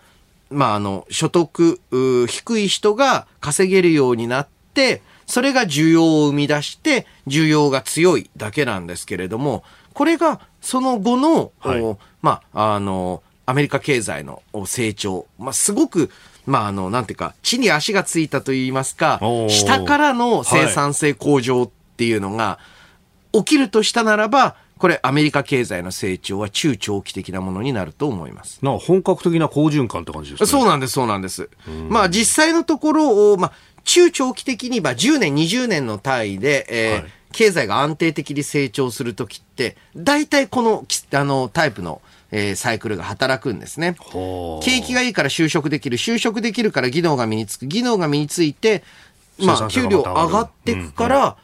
[0.50, 16.10] まあ、あの、所得う低い人が稼げるようになって、それが需要を生み出して、需要が強いだけなんですけれども、これがその後の、はいおまあ、あの、アメリカ経済のお成長、まあ、すごく、
[16.46, 22.60] まあ、あの、なんていうか、地に足がついたといいますか下からの生産性向上っていうのが
[23.32, 28.60] 起きるとしたならば、これアメリカ経済の成長は中長期的なものになると思います。
[28.62, 30.48] な本格的な好循環って感じですね。
[30.48, 31.50] そうなんです、そうなんです。
[31.90, 33.52] まあ実際のところを、まあ
[33.86, 42.02] 中長期的に、まあ10年、20年の単位で、えーはい経済が安定的に成長するときって、大体このきあのタイプの、
[42.38, 43.96] えーサイクルが働くんですね。
[44.62, 48.84] 景気がいいから就職できる、就職できるから技能が身につく、技能が身について、
[49.40, 51.38] まあ、給料上がっていくから、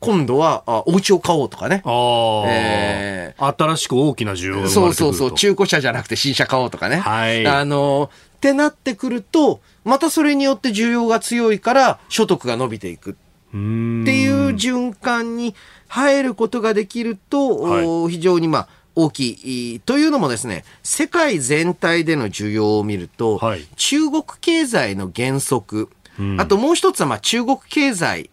[0.00, 1.82] 今度は、あ、お家を買おうとかね。
[1.84, 6.96] ああ、え新しく大きな需要が生そうそうそう、中古車じゃなくて新車買おうとかね。
[6.96, 7.46] はい。
[7.46, 13.10] あの、ってなってくると、またそれによって需要が強いから、所得が伸びていく。
[13.10, 13.14] っ
[13.52, 15.54] ていう循環に
[15.88, 17.84] 入ることができると、はい。
[17.86, 19.80] お非常にまあ、大きい。
[19.80, 25.90] というのもですね、世界全体での需要を見ると、はい中国経済の減速、
[26.38, 28.30] あともう一つはまあ中国経済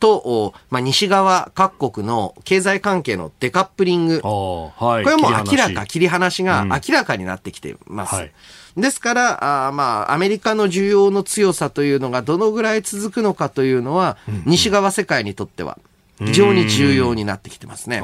[0.00, 4.20] と、おまあ、西側各国の経済関係のデカップリング。
[4.22, 5.04] はい。
[5.04, 8.14] これはもう明らか、切り離しがうん明らかになってきています。
[8.14, 8.32] はい
[8.74, 15.78] ですから、あーまあ、アメリカの需要の強さというのがどのぐらい続くのかというのは、西側世界にとっては
[16.18, 18.02] 非常に重要になってきてますね。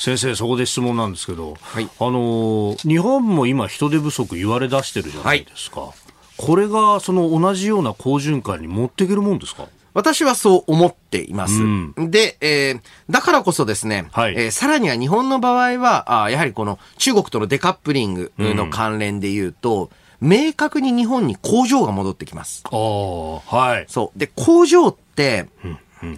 [0.00, 5.92] 先生、そこで質問なんですけど、はいあのー日本も今、人手不足言われ出してるじゃないですか。
[6.38, 9.66] これがその同じような好循環に持っていけるもんですか？
[9.92, 11.62] 私はそう思っています。
[11.62, 19.90] うんで、えーだからこそですね、はいえーさらには日本の場合は、あーやはりこの中国とのデカップリングの関連で言うと、
[20.22, 22.62] 明確に日本に工場が戻ってきます。
[22.66, 23.84] ああ、はい。
[23.88, 24.18] そう。
[24.18, 25.46] で、工場って、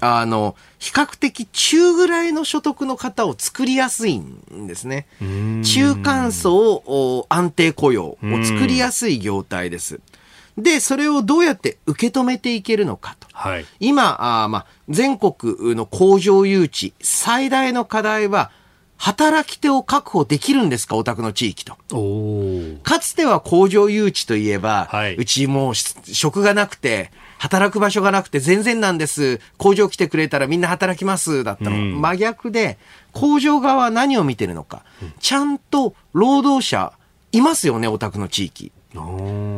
[0.00, 5.06] あの、比較的中ぐらいの所得の方を作りやすいんですね。
[5.64, 10.00] 中間層お安定雇用を作りやすい業態です。
[10.58, 13.26] で、それをどうやって受け止めていけるのかと。
[13.32, 13.66] はい。
[13.80, 18.50] 今、あーまあ、全国の工場誘致、最大の課題は、
[18.98, 21.76] 働き手を確保できるんですか、お宅の地域と。
[22.84, 27.10] かつては工場誘致といえば、はいうちもうし職がなくて、
[27.42, 29.40] 働く場所がなくて全然なんです。
[29.59, 31.42] 工場来てくれたらみんな働きます。
[31.42, 31.72] だったの。
[31.72, 32.78] うん真逆で、
[33.11, 34.85] 工場側は何を見てるのか。
[35.18, 36.92] ちゃんと労働者
[37.33, 38.70] いますよね、お宅の地域。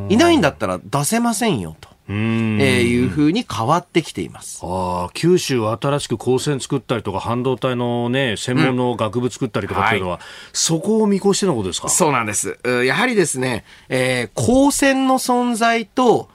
[0.08, 2.58] いないんだったら出せませんよ、と、うん。
[2.62, 4.60] えーいうふうに変わってきています。
[4.62, 10.20] ああ、九州は新しく高専作ったりとか、半導体のね、専門の学部作ったりとかっていうのは、
[10.54, 11.88] そこを見越してのことですか？
[11.90, 12.58] そうなんです。
[12.64, 16.30] うやはりですね、えー、高専の存在と、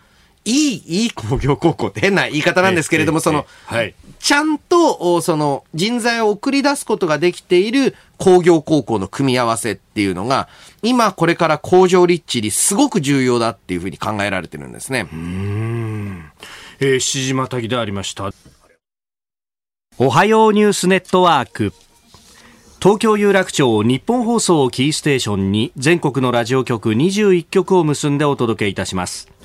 [0.50, 3.96] いい、いい工業高校って変な言い方なんですけれども、ええその、ええはい。
[4.20, 10.50] ちゃんと、おその、人材を送り出すことができている工業高校の組み合わせっていうのが、
[10.82, 15.08] 今これから工場立地にすごく重要だっていうふうに考えられてるんですね。
[16.80, 18.32] えー、七時またぎでありました。
[19.98, 21.74] おはようニュースネットワーク。
[22.82, 29.39] 東京有楽町日本放送をキーステーションに全国のラジオ局21局を結んでお届けいたします。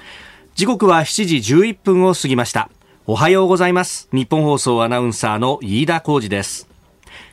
[0.54, 2.70] 時刻は7時11分を過ぎました。
[3.08, 4.08] おはようございます。
[4.12, 6.68] 日本放送アナウンサーの飯田浩二です。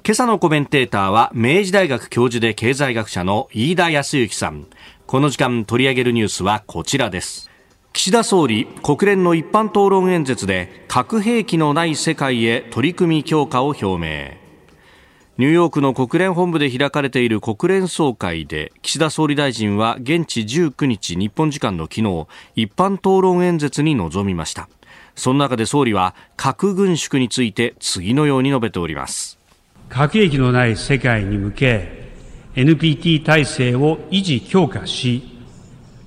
[0.03, 4.65] 今朝のコメンテーターは明治大学教授で経済学者の飯田康之さん。
[5.05, 7.51] この時間取り上げるニュースはこちらです。
[7.93, 14.40] 岸田総理、国連の一般討論演説で核兵器のない世界へ取り組み強化を表明。
[15.37, 24.69] ニューヨークの国連本部で開かれている国連総会で岸田総理大臣は現地19日日本時間の昨日一般討論演説に臨みました
[25.15, 29.41] その中で総理は核軍縮について次のように述べております
[29.91, 32.11] 核兵器のない世界に向け、
[32.55, 35.37] NPT 体制を維持強化し、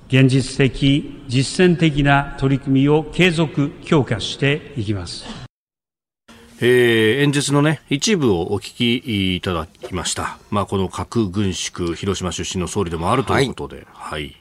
[0.07, 5.44] 現実的、実践的な取り組みを継続強化していきます。
[6.61, 14.35] えー演説のね一部をお聞きいただきました、まあ、この核軍縮広島出身の総理でもあるということで、はい。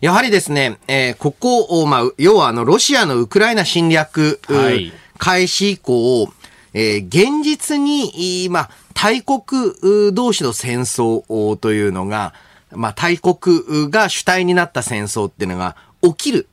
[0.00, 4.92] やはりですね、えーここを、まあ、要はあの、ロシアのウクライナ侵略、うはい。
[5.18, 6.32] 開始以降、
[6.74, 12.34] えー現実に、いまあ、大国う同士の戦争おというのが、
[12.70, 16.48] まあ、大国が主体になった戦争っていうのが起きる。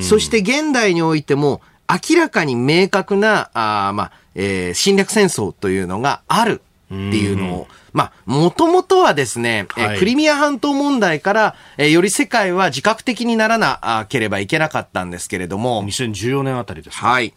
[0.00, 1.60] そして現代においても
[2.08, 9.98] 明らかに明確な、あーまあ、えー侵略戦争というのがあるっていうのを、まあ、もともとはですね、えーはい。
[9.98, 17.34] クリミア半島問題から、えーより世界は自覚的にならなければいけなかったんですけれども、2014年あたりですねはい。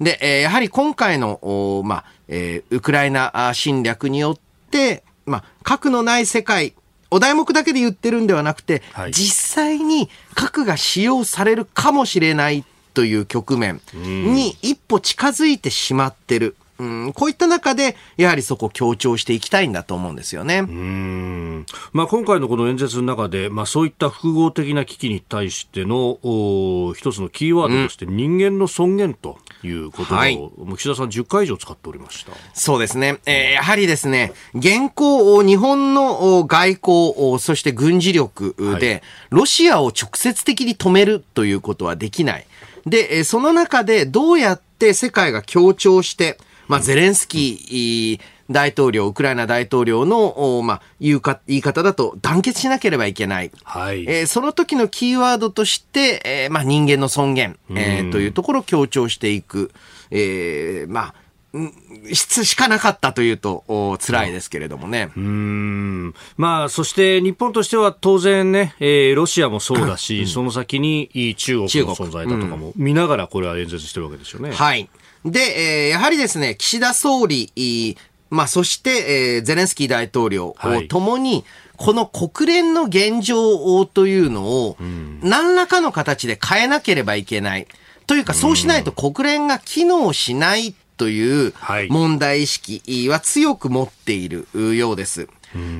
[0.00, 4.38] で、えーやはり今回の、おまあ、えーウクライナあ侵略によっ
[4.70, 6.74] て、まあ、核のない世界、
[7.10, 9.12] お題目だけで言ってるんではなくて、はい。
[9.12, 12.64] 実際に核が使用されるかもしれない
[12.96, 16.56] という局面に一歩近づいてしまってる。
[16.78, 20.58] うん、こういった中で、やはりそこを強調していきたいんだと思うんですよね。
[20.58, 30.38] うんまあ、今回のこの演説の中で、まあ、そういった複合的な危機に対してのお一つのキーワードとして、人間の尊厳という言葉を、はい
[30.76, 32.32] 岸田さん10回以上使っておりました。
[32.52, 33.18] そうですね。
[33.24, 42.46] えーやはりですね、現行、日本のお外交、おそして軍事力で、はいロシアを直接的に止めるということはできない。
[42.86, 48.20] で、えーその中でどうやって世界が協調して、まあ、ゼレンスキー
[48.50, 53.50] 大統領、ウクライナ大統領の、おまあ、言うか、言い方だと団結しなければいけない。
[53.64, 54.04] はい。
[54.06, 59.72] えーその時のキーワードとして、えーまあ、人間の尊厳、えーというところを強調していく、
[60.10, 61.14] えーまあ、
[61.56, 61.72] うん
[62.14, 65.10] ししかなかったというと、お辛いですけれどもね。
[65.16, 74.52] うーんまあ、そして日本としては当然ね、えーロシアもそうだし、その先に中国の存在だとかも見ながらこれは演説してるわけですよね。
[74.52, 74.88] はい。
[75.24, 77.96] で、えーやはりですね、岸田総理、
[78.30, 81.44] まあ、そして、えーゼレンスキー大統領、はいともに、
[81.76, 84.76] この国連の現状というのを、
[85.22, 87.66] 何らかの形で変えなければいけない。
[88.06, 91.88] というか、そうしないと国連が機能しないというはい。
[91.88, 95.28] 問題意識は強く持っているようです。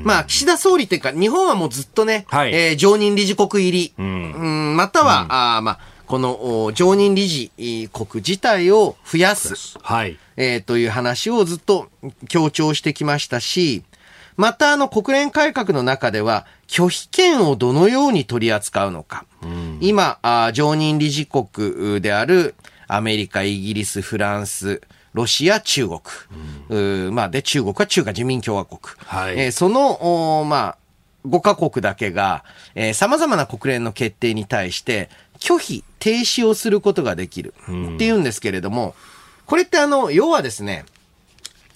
[0.04, 2.54] まあ、岸田総理っていうか、日本はもうずっとね、はい。
[2.54, 4.32] えー常任理事国入り、ん。
[4.32, 7.50] うんまたは、あーまあ、このお常任理事
[7.92, 10.18] 国自体を増やす、はい。
[10.36, 11.88] えーという話をずっと
[12.28, 13.82] 強調してきましたし、
[14.36, 19.24] またあの国連改革の中では拒否権をどのように取り扱うのか。
[19.80, 22.54] 今あー、常任理事国である
[22.88, 24.80] アメリカ、イギリス、フランス、
[25.16, 26.00] ロシア、中国。
[26.68, 28.78] うーまあ、で、中国は中華人民共和国。
[28.98, 30.78] はいえーその、おまあ、
[31.26, 32.44] 5カ国だけが、
[32.74, 35.08] えー様々な国連の決定に対して
[35.40, 37.54] 拒否、停止をすることができる
[37.94, 38.94] っていうんですけれども、
[39.46, 40.84] これってあの、要はですね、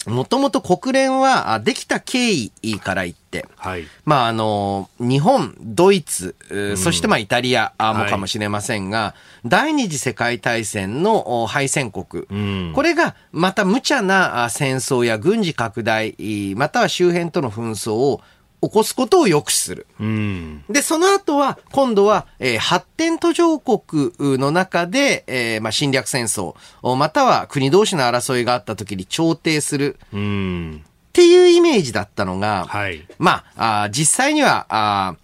[0.05, 3.85] もともと国連はあできた経緯から言って、はい。
[4.05, 6.35] まああの、日本、ドイツ、
[6.77, 9.15] そしてまあイタリアあもはいかもしれませんが、
[9.45, 18.21] 第二次世界大戦のお敗戦国、んこれがまた無茶なあ戦争や軍事拡大、いまたは周辺との紛争を
[18.61, 19.87] 起こすことを抑止する。
[19.99, 20.63] うん。
[20.69, 30.83] で、その後は、今度は、えー発展途上国の中で、えーまあ、侵略戦争、おまたは国同士の争いがあった時に調停するうん。
[31.11, 33.05] っていうイメージだったのが、はい。
[33.19, 35.15] まあ、あー実際には、あ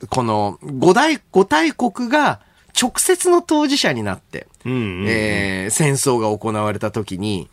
[0.00, 2.40] ーこの五大、五大国が
[2.80, 5.06] 直接の当事者になって、うんうん。
[5.06, 7.50] えー戦争が行われた時に、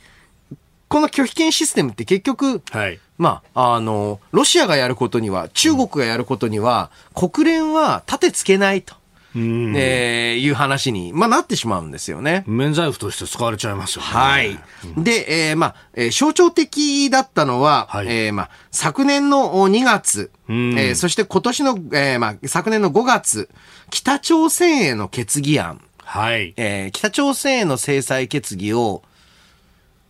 [0.88, 3.00] この拒否権システムって結局、はい。
[3.18, 9.01] まあ、あの、ロシアがやることには、中国がやることには、国連は盾つけないと、うん。
[9.36, 12.44] えーいう話に、まあ、なってしまうんですよね。
[12.48, 14.08] 免罪符として使われちゃいますよね。
[14.10, 14.60] はい。
[14.98, 23.50] で、えーまあ、えー象徴的だったのは、はいえーまあ、昨年のお2月、うんえーそして今年の、えーまあ、昨年の5月、
[23.90, 26.54] 北朝鮮への決議案、はい。
[26.58, 29.04] えー北朝鮮への制裁決議を、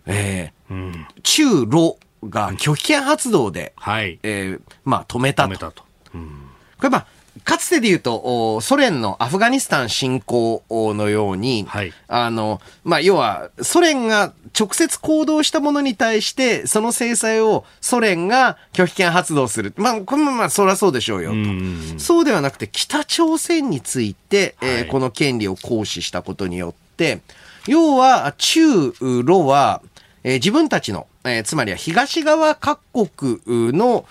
[0.06, 1.08] えーうん。
[1.24, 4.20] 中ロが拒否権発動で、はい。
[4.24, 5.50] えーまあ、止めたと。
[5.50, 5.84] 止めたと。
[6.14, 6.30] うん。
[6.78, 7.06] これまあ、
[7.46, 19.74] かつてで言うと、おソ連のアフガニスタン侵攻のように、はいあの、まあ、要は、ソ連が直接行動したものに対して、その制裁をソ連が拒否権発動する。
[19.78, 21.38] まあ、これもまあ、そりゃそうでしょうよと。
[21.38, 27.22] うんそうではなくて、北朝鮮について、えーはいこの権利を行使したことによって、
[27.66, 29.82] 要は、中ロは、
[30.24, 33.40] えー自分たちの、えーつまりは東側各国
[33.74, 34.06] の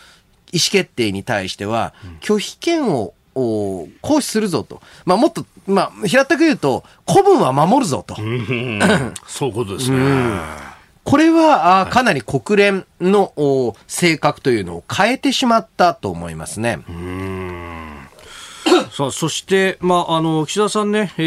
[0.52, 4.82] 意思決定に対しては、拒否権を、お行使するぞと。
[5.04, 8.16] まあ、もっと、まあ、平たく言うと、古文は守るぞと。
[8.18, 9.98] うんそういうことですね。
[11.04, 16.80] これは、あーかなり国連のお性格というのを変えてしまったと思いますね。
[18.92, 21.22] さあそして、まあ、あの岸田さんね、え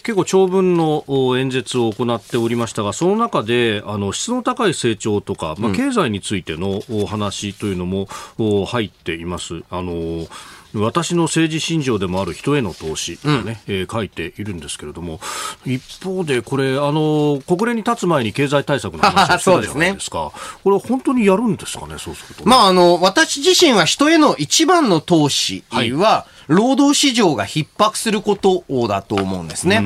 [0.00, 9.62] ー結構長文のお演説を行っておりましたが、その中であの質の高い成長とか、まあ、経済についてのお話というのもお入っています。
[9.70, 10.26] あの
[10.74, 15.20] 私の政治信条でもある人への投資とね、えー書いているんですけれども、
[15.64, 20.32] 一方でこれ、あの国連に立つ前に経済対策の話をしてたじゃないですか。
[20.62, 29.82] これは本当にやるんですかね、そうすると、まあ、あの、私自身は人への一番の投資は、労働市場が逼迫することだと思うんですね。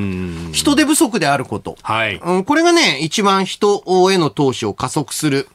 [0.52, 1.76] 人手不足であること。
[1.82, 2.16] はい。
[2.16, 3.82] うん、これがね、一番人
[4.12, 5.48] への投資を加速する。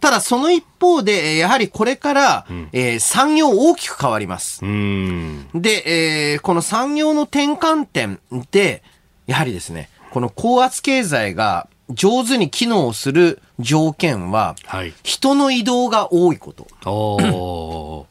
[0.00, 4.64] ただ、その一方で、えーやはりこれから、えー産業大きく変わります。
[4.64, 5.46] うん。
[5.54, 8.20] で、えーこの産業の転換点
[8.50, 8.82] で、
[9.26, 14.92] やはりですね、この高圧経済が上手に機能する条件は、はい。
[15.02, 18.06] 人の移動が多いこと。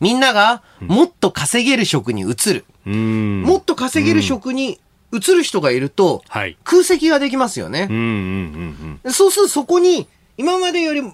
[0.00, 2.64] みんながもっと稼げる職に移る。
[2.86, 3.42] うん。
[3.42, 4.80] もっと稼げる職に
[5.12, 6.56] 移る人がいると、はい。
[6.64, 7.96] 空席ができますよねうん。
[7.96, 9.12] うんうんうん。
[9.12, 11.12] そうするとそこに、今までよりも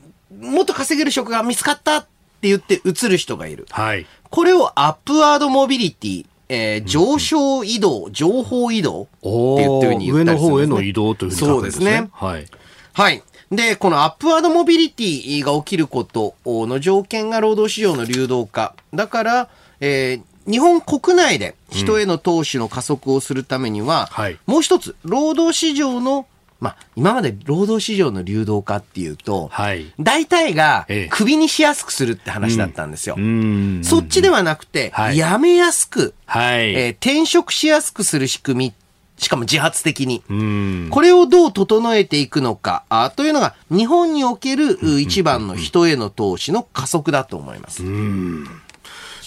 [0.62, 2.02] っと稼げる職が見つかったっ
[2.40, 3.66] て言って移る人がいる。
[3.70, 4.06] はい。
[4.30, 11.84] これをアップワードモビリティ、えー上昇移動、情報移動って言ってるに言上ったりするんですねの方への移動というふうに書くんですね。
[11.84, 12.46] そうですねはい。
[12.92, 13.22] はい。
[13.50, 18.74] で、このアップワードモビリティが起きることの条件が労働市場の流動化。
[18.94, 19.48] だから、
[19.80, 26.26] えー日本国内で人への投資の加速をするためには、はいもう一つ、労働市場の、
[26.60, 29.92] まあ、今まで労働市場の流動化っていうと、はい。
[30.00, 33.16] 大体がええクビにしやすくするって話だったんですよ。
[33.18, 33.82] うん。
[33.84, 36.74] そっちではなくて、はい辞めやすく、はい。
[36.74, 38.74] えー転職しやすくする仕組み、
[39.20, 40.22] しかも自発的に。
[40.30, 40.88] うん。
[40.90, 47.82] これをどう整えていくのかあというのが日本におけるう一番の人への投資の加速だと思います。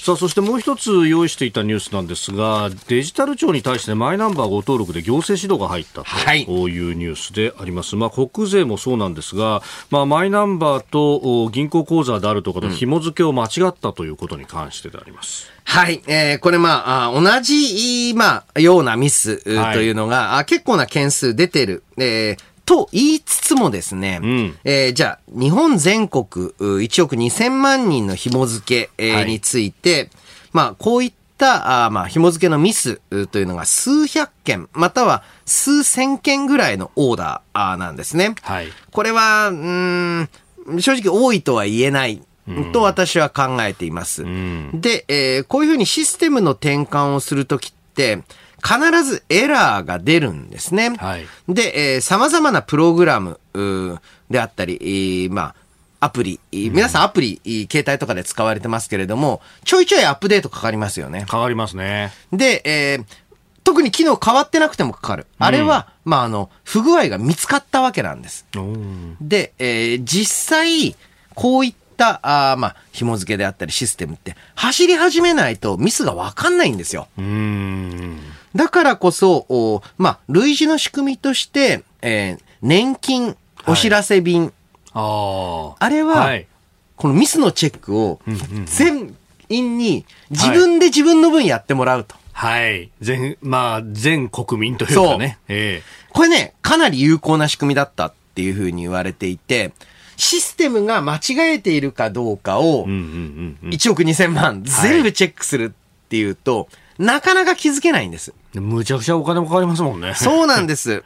[0.04, 15.50] さあそしてもう一つ用意していたニュースなんですがデジタル庁に対してマイナンバーご登録で行政指導が入ったはいというニュースであります、まあ、国税もそうなんですが、まあ、マイナンバーとお銀行口座であるとかの紐付けを間違ったということに関してであります。
[15.64, 16.04] はい。
[16.08, 21.84] えーこれまあ、あ同じ、まあ、ようなミスうはいというのが、あ結構な件数出てる。
[21.98, 26.24] えーと言いつつもですね、んえーじゃあ、日本全国
[26.60, 30.10] う1億2000万人の紐付け、について、
[30.52, 38.36] まあ、こういった、あまあ、紐付けのミスうというのが数百件、または数千件ぐらいのオーダーなんですね。
[38.42, 40.30] はいこれは、うーん、
[40.80, 42.22] 正直多いとは言えない。
[42.74, 44.24] と私は考えています。
[44.24, 48.22] んで、えーこういうふうにシステムの転換をするときって、
[48.64, 50.96] 必ずエラーが出るんですね。
[50.98, 53.40] はいで、えー様々なプログラム
[54.30, 55.42] であったり、えーま
[56.00, 61.26] あ、アプリ、えー皆さんアプリ、えー携帯とかで使われてますけれども、ちょいちょいアップデートかかりますよね。
[61.30, 62.12] 変わりますね。
[62.32, 63.06] で、えー
[63.66, 65.26] 特に機能変わってなくてもかかる。
[65.40, 68.46] あれは、まあ、あの、不具合が見つかったわけなんです。
[69.22, 70.98] で、えー実際、
[71.34, 71.74] こういっ
[72.04, 77.08] た、あーまあ、紐付けであったりシステムって、走り始めないとミスがわかんないんですよ。
[78.56, 83.36] だからこそ、おまあ、類似の仕組みとして、えー年金
[83.68, 84.54] お知らせ便、
[84.94, 86.48] ああれは、はい。
[86.96, 88.22] このミスのチェックを、
[88.66, 89.14] 全
[89.50, 92.16] 員に自分で自分の分やってもらうと。
[92.32, 92.90] はい。
[93.02, 95.40] 全まあ全国民というかね。
[95.50, 95.82] え。
[96.14, 99.74] これね、かなり有効な仕組みだったっていうふうに言われていて、
[100.18, 108.34] システムが間違えているかどうかをえうんうんうんうん1億2000万全部チェックするっていうと、なかなか気づけないんです。
[108.54, 110.14] むちゃくちゃお金もかかりますもんね。
[110.16, 111.04] そうなんです。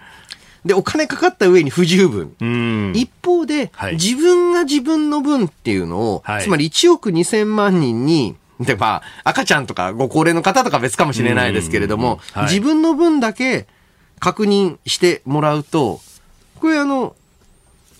[0.65, 2.35] で、お金かかった上に不十分。
[2.41, 2.93] うん。
[2.95, 13.67] 一方で、はい自分が自分の分っていうのを、はいつまり1億2000万人に、で、まあ、赤ちゃんとかご高齢の方とか別かもしれないですけれども、自分の分だけ
[14.19, 16.01] 確認してもらうと、
[16.59, 17.15] これあの、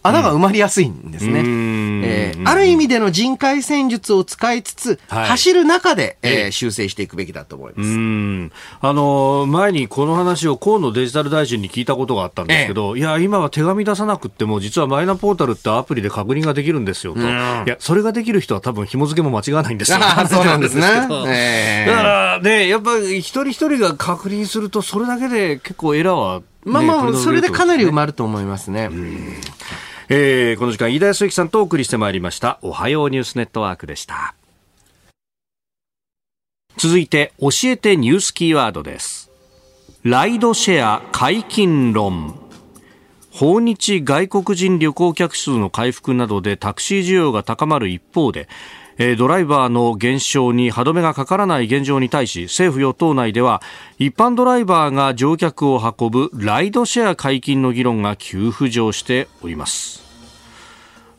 [0.04, 1.40] 穴が埋まりやすいんですね。
[1.40, 2.02] うん。
[2.04, 5.28] えーある意味での人海戦術を使いつつ、はい。
[5.30, 6.52] 走る中で、えーええ。
[6.52, 7.90] 修正していくべきだと思いまうす。
[7.90, 8.52] ん。
[8.80, 19.98] あの前にこの話を河野デジタル大臣に聞いたことがあったんですけど、いや、今は手紙出さなくっても、実はマイナポータルってアプリで確認ができるんですよと、いや、それができる人は多分紐付けも間違わないんですよ。
[20.30, 20.82] そうなんですね。
[21.88, 28.90] だからね、やっぱり一人一人が確認すると、それだけで結構エラーは、ね、まあまあ、それでかなり埋るまると思いますね。
[30.10, 34.36] えーこの時間、飯田康之さんとお送りしてまいりました、おはようニュースネットワークでした。
[36.78, 39.30] 続いて、教えてニュースキーワードです。
[40.04, 42.40] ライドシェア解禁論。
[43.32, 48.48] 訪日外国人旅行客数の回復などでタクシー需要が高まる一方で、
[49.00, 53.62] えードライバーの減少に歯止めがかからない現状に対し政府与党内では
[54.00, 60.08] 一般ドライバーが乗客を運ぶライドシェア解禁の議論が急浮上しております。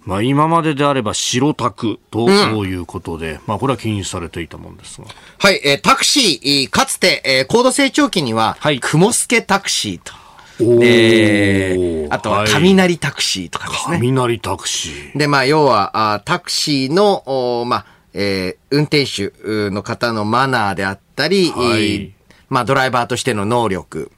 [0.09, 2.31] まあ、今までであれば白タクと
[2.64, 5.07] いうことで、まあ、これは禁止されていたもんですが。
[5.39, 10.14] はい、えータクシーかつて、えー高度成長期には、はい雲助タクシーと、
[10.61, 13.99] おえーあとは雷タクシーとかですね。
[13.99, 15.19] 雷タクシー。
[15.19, 19.31] で、まあ、要は、あータクシーの、まあ、えー運転手
[19.71, 22.11] の方のマナーであったり、はいえー
[22.49, 24.11] まあ、ドライバーとしての能力、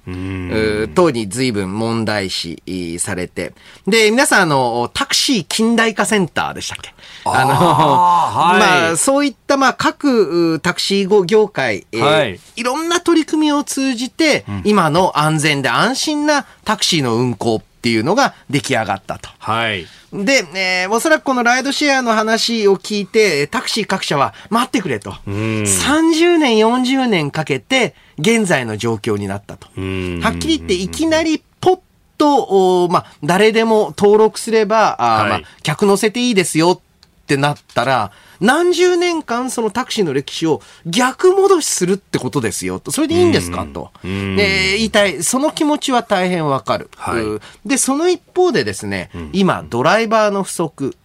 [0.94, 3.52] 等に随分問題視えーされて。
[3.88, 6.94] で、皆さん、あの、タクシー近代化センターでしたっけ？
[7.34, 19.30] あの、はいまあ、そういった、まあ、各タクシー業界、えーはいいろんな取り組みを通じて、今の安全で安心なタクシーの運行っていうのが出来上がったと。
[19.38, 19.86] はい。
[20.12, 25.12] で、えーおそらくこのライドシェアの話を聞いて、タクシー各社は待ってくれと。
[25.26, 29.68] 30年、40年かけて、現在の状況になったと。
[29.80, 31.80] んはっきり言って、いきなりポッ
[32.18, 36.82] と、おまあ、誰でも登録すれば、あーはいまあ、客乗せていいですよ
[37.30, 38.10] ってなったら、
[38.40, 42.90] 何十年間そのタクシーの歴史を逆戻しするってことですよと。
[42.90, 43.92] それでいいんですかと。
[44.02, 45.22] で言いたい。
[45.22, 46.90] その気持ちは大変わかる。
[46.96, 50.96] はいうで、その一方でですね、今、ドライバーの不足、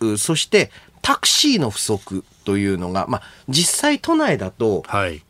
[0.00, 0.70] うそして
[1.00, 5.22] タクシーの不足というのが、まあ、実際都内だと、はい。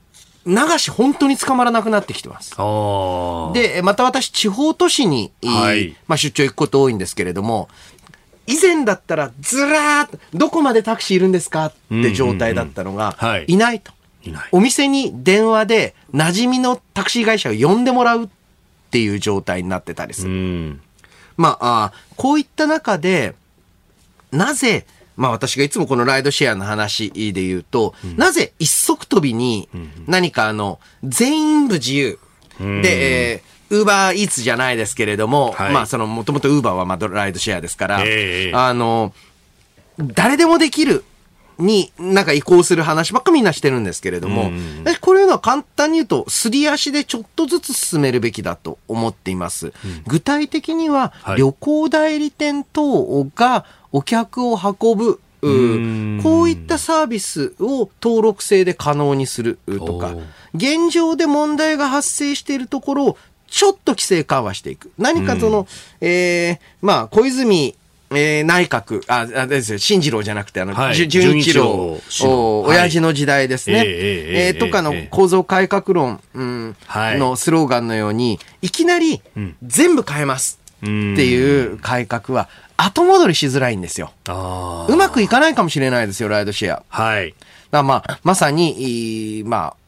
[0.47, 2.57] 流し本当に捕まらなくなってきてます。
[3.53, 7.69] で、また私、地方都市に、はいまあ、出張行くこと多いんですけれども、
[8.51, 11.67] 以前だったらずらーっと、どこまでタクシーいるんですか？
[11.67, 13.93] って状態だったのが、いいないと。
[14.23, 14.49] いない。
[14.53, 18.29] お店に電話で馴染みのタクシー会社を呼んでもらうっ
[18.91, 20.35] ていう状態になってたりすうる。
[20.35, 20.81] ん。
[21.37, 23.35] まあ、あーこういった中で、
[24.33, 24.87] なぜ
[25.17, 29.69] まあ私がいつもこのライドシェアの話で言うと、なぜ一足飛びに
[30.07, 32.19] 何かあの、全員部自由。
[32.59, 35.73] で、えーウーバーイーツじゃないですけれども、はい。
[35.73, 39.15] まあその、もともとウーバーはまあライドシェアですから、ええあの、
[39.99, 41.05] 誰でもできる
[41.61, 44.51] になんか移行する話ばっかみんなしてるんですけれども、
[44.87, 49.73] えこれいうのは簡単に言うと、すり足でちょっとずつ進めるべきだと思っています。
[50.07, 51.39] 具体的には、はい。
[51.39, 56.21] 旅行代理店等がお客を運ぶ、ううん。
[56.23, 60.15] こういったサービスを登録制で可能にするとか
[60.55, 63.17] 現状で問題が発生しているところを
[63.51, 64.91] ちょっと規制緩和していく。
[64.97, 65.67] 何かその、
[66.01, 67.75] えーまあ、小泉、
[68.13, 73.79] えー内閣、あ、あですよ、進次郎じゃなくて、あの、はい純一郎おはい親父の時代ですね。
[73.79, 84.13] えええええーとかのええ構造改革論、うんはいのスローガンのように、いきなりん全部変えますっていう改革は後戻りしづらいんですよ。
[84.89, 86.83] うまくいかないかもしれないですよ、ライドシェア。
[86.89, 87.35] はい。
[87.71, 89.80] らまあ、まさに、いいまあ、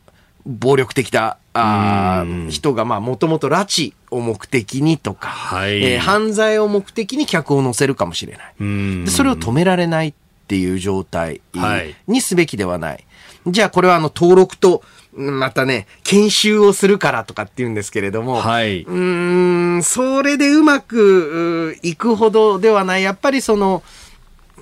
[0.47, 8.55] 暴力的な、あー人が、まあ、もともと拉致を目的にとか、はいえー犯罪を目的に客を乗せるかもしれない。
[8.61, 10.15] うんでそれを止められないっ
[10.49, 13.05] ていう状態はいにすべきではない。
[13.47, 14.83] じゃあこれはあの登録と、
[15.15, 18.83] うんまたね、研修をするからとかって言うんですけれども、はい。
[18.83, 23.03] うーん、それでうまくういくほどではない。
[23.03, 23.83] やっぱりその、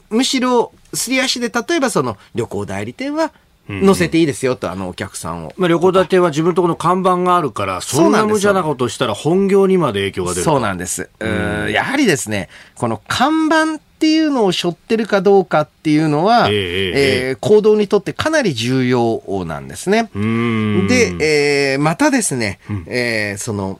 [0.08, 3.32] むしろ、すり足で、例えばその、旅行代理店は、
[3.70, 5.52] 乗せていいですよと、あのお客さんを。
[5.56, 10.50] まあ、旅行代理店は自分のところの看板があるから、そんな無茶なことしたら本業にまで影響が出ると。
[10.50, 11.08] そうなんです。
[11.20, 16.92] うーんやはりですね、この看板っていうのを背負ってるかどうかっていうのは、ええ
[17.30, 20.10] えー行動にとってかなり重要なんですね。
[20.14, 20.88] うーん。
[20.88, 23.78] で、えーまたですね、えーその、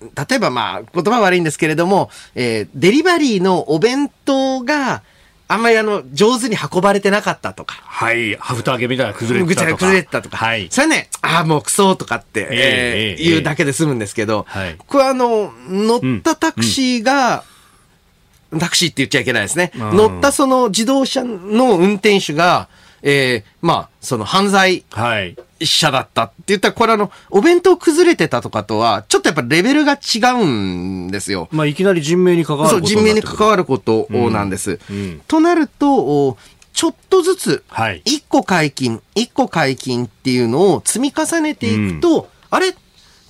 [0.00, 5.02] 例えばまあ、言葉悪いんですけれども、えーデリバリーのお弁当が
[5.50, 7.80] あんまりあの、上手に運ばれてなかったとか。
[7.82, 8.36] はい。
[8.36, 9.76] ハフタ揚げみたいな崩れてたとか。
[9.76, 10.36] ぐちゃぐちゃ崩れてたとか。
[10.36, 10.68] はい。
[10.70, 17.44] それね、ああ、もうクソとかって、えーええええ言うだけで済むんですけど、はいこれはあの、乗ったタクシーが、
[18.58, 19.72] タクシーって言っちゃいけないですね。
[19.74, 22.68] うん乗ったその自動車の運転手が、
[23.02, 25.36] えーまあ、その犯罪はい。
[25.62, 31.48] 者だったって言ったら、これあの、お弁当崩れてたとかとは、ちょっとやっぱレベルが違うんですよ。
[31.50, 33.44] まあ、いきなり人命に関わるそう、こと人命に関る。
[33.44, 34.78] わることなんです。
[34.90, 36.36] うんとなると、お
[36.72, 38.02] ちょっとずつ、はい。
[38.04, 42.74] 一個解禁、一個解禁っていうのを積み重ねていくと、あれ？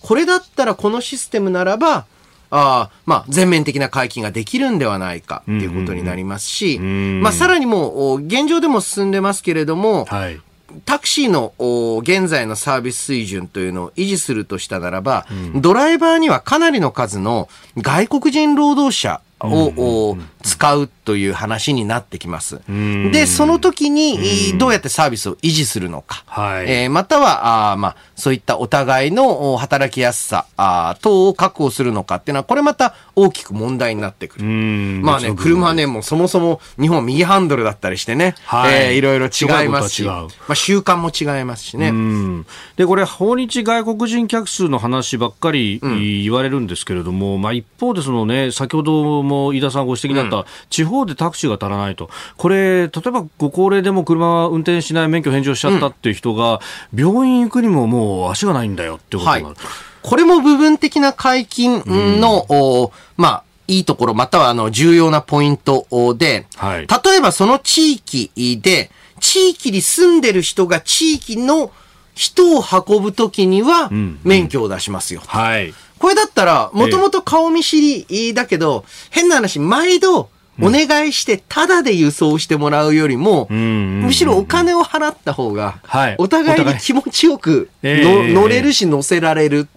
[0.02, 2.06] これだったらこのシステムならば、
[2.50, 10.40] ああ、まあ、全面的な解禁ができるんではないかっていうことになりますし、んまあ、さらにもう、お現状でも進んでますけれども、はい。
[10.84, 22.60] タクシーのお現在のサービス水準というのを維持するとしたならば、ドライバーにはかなりの数の外国人労働者を、お使うという話になってきます。
[22.70, 23.12] ん。
[23.12, 26.24] で、その時に、どうやってサービスを維持するのか。
[26.26, 26.70] はい。
[26.70, 34.46] えーまたは、あーまあ、そういったお互いのお働きやすさあー等を確保するのかっていうのは、これまた大きく問題になってくる。
[34.46, 35.02] うん。
[35.02, 38.74] まあね、車はね、もうそもそも日本は右ハンドルだったりしてね、はい。
[38.74, 41.88] えーいろいろ違いますし、まあ習慣も違いますしね。
[41.88, 42.46] うん。
[42.76, 45.80] でこれ、訪日外国人客数の話ばっかり
[46.22, 50.37] 言われるんですけれども、まあ、一方でその、ね、先ほども飯田さんご指摘になった、
[50.70, 56.60] 地方でタクシーが足らないと、これ、例えばご高齢でも車運転しない免許返上しちゃったっていう人が、
[56.94, 59.56] 病院行くにももう足がないんだよってことはいになる。。
[60.02, 65.86] これも部分的な解禁の、おまあ、いいところ、またはあの重要なポイント
[66.16, 68.30] で、はい例えばその地域
[68.62, 71.70] で、地域に住んでる人が地域の
[72.14, 75.22] 人を運ぶときにはん、免許を出しますよ。
[75.26, 75.74] はい。
[75.98, 80.30] これだったら、もともと顔見知りだけど、変な話、毎度、
[80.60, 89.68] お願いして、タダで輸送してもらうよりも、むしろお金を払った方がはい、お互いに気持ちよく乗れるし乗せられる。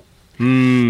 [0.42, 0.44] う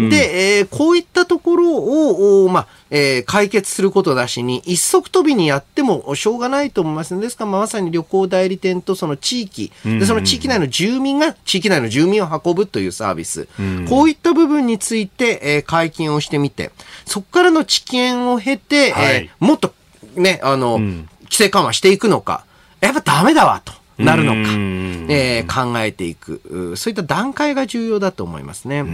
[0.06, 0.08] ん。
[0.10, 7.18] で、えーこういったところを、おまあ、えー解決することなしに、一足飛びにやってもしょうがないと思います。
[7.18, 13.48] ですから、まあまさに旅行代理店とその地域、で、その地域内の住民が地域内の住民を運ぶというサービス、
[13.88, 16.70] こういった部分について、えー解禁をしてみて、
[17.04, 19.14] そこからの知見を経て、はい。
[19.14, 19.74] えーもっと
[20.16, 21.08] ね、あの、ん。
[21.24, 22.44] 規制緩和していくのか、
[22.80, 23.72] やっぱダメだわ、と
[24.04, 25.06] なるのか、うん。
[25.08, 26.40] えー考えていく、
[26.72, 28.84] うそういった段階が重要だと思いますね。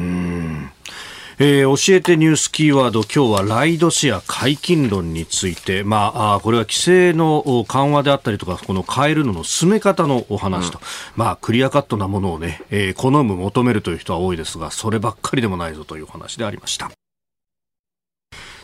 [1.40, 10.80] えー教えてニュースキーワード今日はライドシェア解禁論について、まあ、あーこれは規制のお緩和であったりとかこの変えるのの進め方のお話と、
[11.14, 16.90] まあ、クリアカットなものをね、えー好む求めるという人は多いですがそればっかりでもないぞというお話でありました。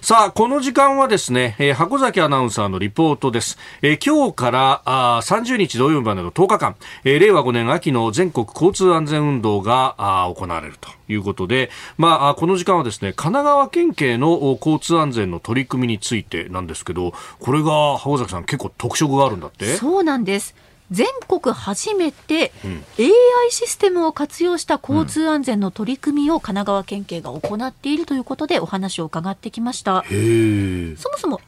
[0.05, 3.57] さあ、この時間はですね、えー、箱崎アナウンサーのリポートです。
[3.81, 19.75] えー、今日からあ30日土曜日までの10日間、えー、令和5年秋の全国交通安全運動があ行われるということで、まあ、この時間はですね、神奈川県警の交通安全の取り組みについてなんですけど、これが箱崎さん結構特色があるんだって？
[19.77, 20.55] そうなんです。
[20.91, 22.53] 全国初めて
[22.99, 23.11] AI
[23.51, 30.05] システムを活用した交通安全の取り組みを神奈川県警が行っているということでお話を伺ってきました。
[30.05, 31.41] そもそも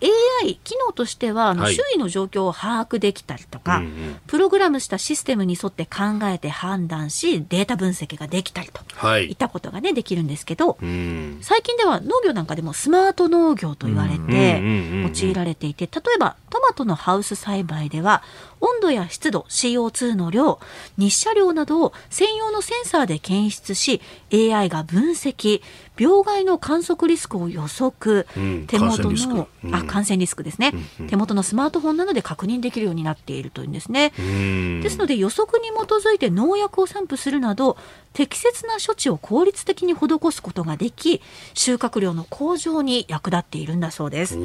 [0.42, 10.78] AI 機能としては、はい、周囲の状況を把握できたりとか、うんうん、プログラムしたシステムに沿って考えて判断しデータ分析ができたりと、はい、いったことがねできるんですけど、
[11.40, 18.22] 最近では農業なんかでもスマート農業と言われて用いられていて例えばトマトのハウス栽培では
[18.66, 20.58] 温度や湿度、CO2 の量、
[20.96, 24.00] 日射量などを専用のセンサーで検出し、
[24.32, 25.62] AI が分析、
[25.98, 34.10] 病害の観測リスクを予測、うん、手元の、うん、あ感染リスクですね、うん、手元のスマートフォンなどで確認できるようになっているというんですね。
[34.82, 35.72] ですので予測に基
[36.04, 37.76] づいて農薬を散布するなど
[38.12, 41.20] 適切な処置を効率的に施すことができ
[41.54, 44.38] 収穫量の向上に役立っているんだそうです。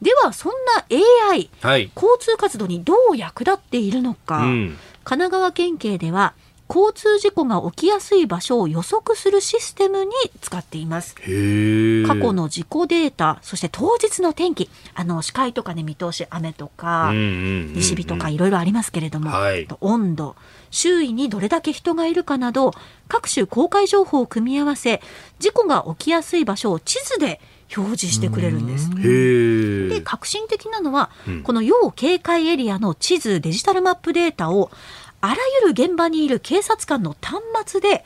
[0.00, 0.86] ではそんな
[1.30, 6.34] AI、はい、交通活動にどう役立っているのか、神奈川県警では
[6.74, 11.14] 交通事故が起きやすい場所を予測するシステムに使っています。
[11.14, 20.34] 過去の事故データそして当日の天気あの視界とかね見通し雨とか西日とかいろいろありますけれども、はい、温度
[20.70, 22.72] 周囲にどれだけ人がいるかなど
[23.06, 25.02] 各種公開情報を組み合わせ
[25.38, 27.40] 事故が起きやすい場所を地図で
[27.76, 28.90] 表示してくれるんです。
[29.88, 34.70] で革新的なのは、うん、この要警戒エリアの地図デジタルマップデータを
[35.22, 38.04] あらゆる現場にいる警察官の端末で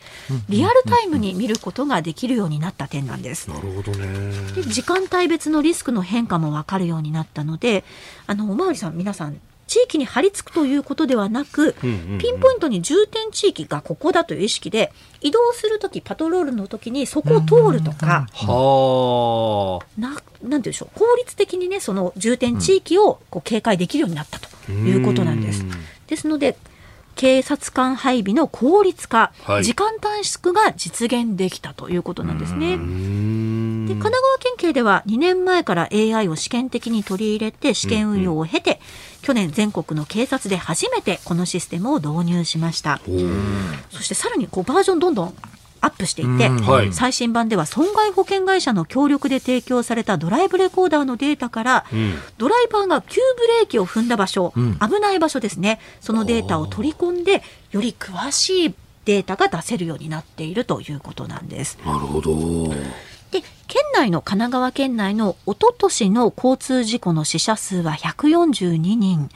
[0.50, 3.48] リアルタイムに見ることができるようになった点なんです。
[3.48, 4.52] なるほどね。
[4.54, 7.84] で時間帯別のリスクの変化も分かるようになったので、
[8.26, 14.92] あのおまわりさん皆さん地域に張り付くということではなく、ピンポイントに重点地域がここだという意識で
[15.22, 25.64] 移動するときパトロールのときにそこを通るとか、はななんていうんでしょう効率的にねその重点地域をこう警戒できるようになったということなんです。
[26.06, 26.56] ですので
[27.16, 32.76] 警察官配備の効率化、はい、時間短縮が実現できたということなんですね。
[32.76, 38.80] で神奈川県警では2年前から AI を試験的に取り入れて試験運用を経て、うんうん、
[39.22, 43.00] 去年全国の警察で初めてこのシステムを導入しました。
[43.90, 45.34] そしてさらにこうバージョンどんどん
[45.86, 55.80] アップしていて、はい、最新版では損害保険会社の協力で提供されたドライブレコーダーのデータから、うん、ドライバーが急ブレーキを踏んだ場所、うん、危ない場所ですね。
[56.00, 58.74] そのデータを取り込んでより詳しい
[59.04, 61.78] データが出せるようになっているということなんです。
[61.86, 62.74] なるほど
[63.40, 69.28] で県内の神奈川県内のおととしの交通事故の死者数は142人、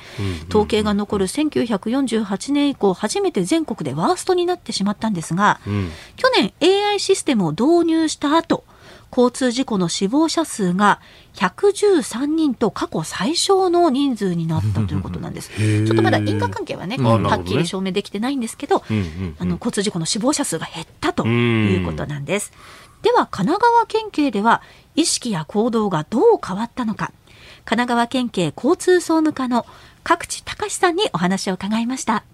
[0.49, 8.65] 統計が残る1948年以降初めて全国でワーストになってしまったんですが、うん、去年 AI システムを導入した後
[9.11, 11.01] 交通事故の死亡者数が
[11.35, 15.51] 113人と過去最小の人数になったということなんです。
[15.51, 18.83] ちょっとまだ因果関係はね、はっきり証明できてないんですけど、
[19.39, 22.53] あの交通事故の死亡者数が減ったということなんです。
[23.03, 24.63] では神奈川県警では
[24.95, 27.13] 意識や行動がどう変わったのか。
[27.65, 29.67] 神奈川県警交通総務課の
[30.03, 32.25] 角地隆さんにお話を伺いました。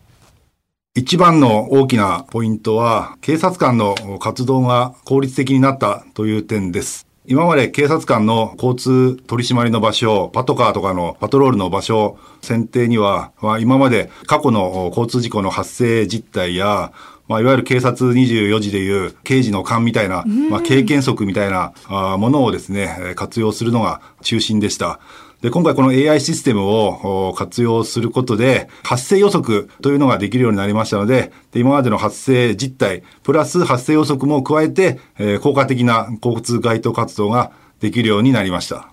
[0.95, 7.07] 一番の大きなポイントは警察官の活動が効率的になったという点です。
[7.29, 16.93] 今まで警察官の交通取り締まりの場所、パトカーとかのパトロールの場所、選定には、今まで過去の交通事故の発生実態や、
[17.29, 21.73] まあ、いわゆる警察24時でいう刑事の勘みたいな、まあ、経験則みたいな
[22.19, 25.01] ものをですね、活用するのが中心でした。
[25.43, 38.89] で、今回この AI システムを活用することで、発生予測というのができるようになりましたので、で今までの発生実態、プラス発生予測も加えて、えー、効果的な交通該当活動ができるようになりました。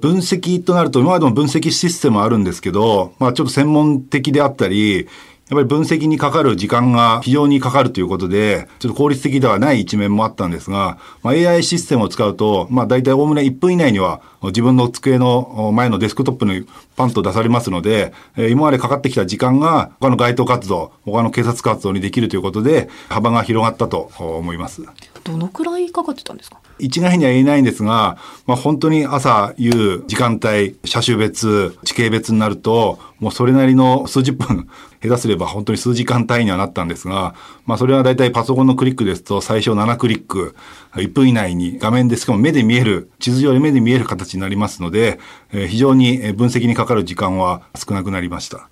[0.00, 5.08] 分析となると、今までも分析システムあるんですけど、まあちょっと専門的であったり、
[5.50, 16.66] やっぱり分析にかかる時間が非常にかかるということで、ちょっと効率的ではない一面もあったんですが、まあ、AI システムを使うと、まあ大体おおむね1分以内には自分の机の前のデスクトップに
[16.96, 24.82] パンと出されますので、今までかかってきた時間が他の街頭活動、他の警察活動にできるということで、幅が広がったと思います。
[25.24, 26.58] どのくらいかかってたんですか？
[26.78, 34.68] 一概には言えないんですが、まあ、本当に朝、夕、時間帯、車種別、地形別になると、もうそれなりの数十分、
[35.04, 37.34] 下手すれば本当に数時間単位にはなったんですが、
[37.66, 40.56] まあ、それは大体パソコンのクリックですと、最初7クリック、
[40.94, 45.18] 1分以内に画面でしかも目で見える、地図上で目で見える形になりますので、
[45.52, 48.68] えー非常に分析にかかる時間は少なくなりました。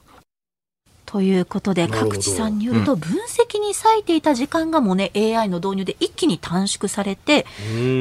[1.12, 7.45] ということで、各地さんによると、分析に割いていた時間がもうね、AI の導入で一気に短縮されて、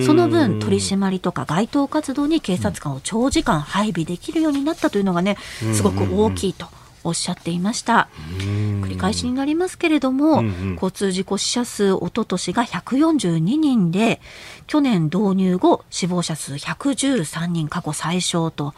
[0.05, 5.36] その分、取り締まりとか街頭活動に警察官を長時間配備できるようになったというのがね、
[5.73, 6.67] すごく大きいと。
[7.03, 10.43] おっしゃっていました繰り返しになりますけれども、
[10.73, 14.21] 交通事故死者数おととしが142人で
[14.67, 18.73] 去年導入後死亡者数113人過去最小と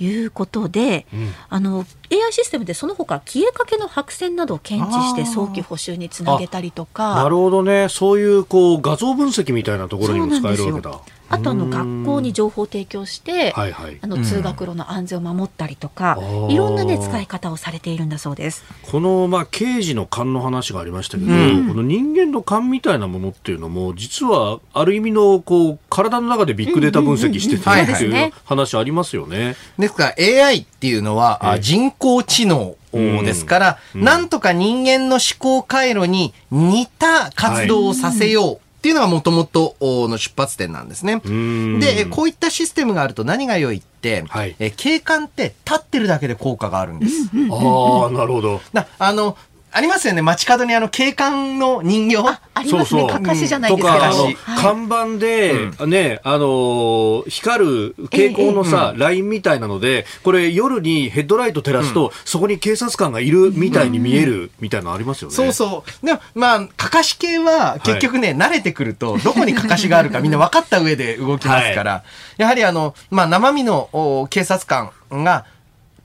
[0.00, 1.06] いうことで、
[1.48, 7.88] あの AI システムでその他消えかけの白線などを検知して早期補修につなげたりとかなるほどね。
[7.90, 11.00] そういう、こう、画像分析みたいなところにも使えるわけだ。
[11.30, 13.98] あとあの学校に情報を提供して、はいはい。
[14.00, 16.52] あの通学路の安全を守ったりとか、ー。
[16.52, 18.64] いろんな、ね、使い方をされているんだそうです。
[18.82, 21.68] この、まあ、刑事の勘の話がありましたけど、うん。
[21.68, 27.84] この人間の勘みたいなものっていうのも、実は、ある意味の、こう、体の中でビッグデータ分析しててうんうんうん。
[27.84, 29.54] っていうそうですね話ありますよね。
[29.78, 31.58] ですから AI っていうのは、あえ。
[31.58, 34.02] え人工知能ですから、うん。
[34.02, 41.20] なんとか人間の思考回路に似た活動をさせようっていうのがもともとの出発点なんですね。
[41.22, 47.28] うんで、こういったシステムがあると何が良いって、はいえ警官って立ってるだけで効果があるんです。
[47.52, 48.62] ああ、なるほど。
[48.72, 49.36] だあの、
[49.72, 52.16] ありますよね、街角にあの警官の人形？
[52.18, 53.00] あありますね。
[53.00, 53.08] そうそう。
[53.08, 54.36] かかしじゃないとか、ですけど、あの、はい。
[54.36, 65.34] 看板で、ね、あのー光る蛍光のさ、ラインみたいなので、これ夜にヘッドライト照らすと、そこに警察官がいるみたいに見えるみたいなのありますよね。
[65.34, 66.06] そうそう。
[66.06, 72.02] でも、まあ、かかし系は結局ね、慣れてくると、どこにかかしがあるかみんな分かった上で動きますから、
[72.38, 75.44] やはりあの、まあ、生身のお警察官が、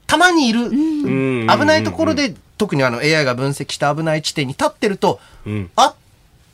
[0.07, 0.73] たまにいる、う
[1.45, 1.47] ん。
[1.47, 5.71] 危ないところで、特にあの AI が分析した危ない地点に立ってると、うん。
[5.75, 5.95] あ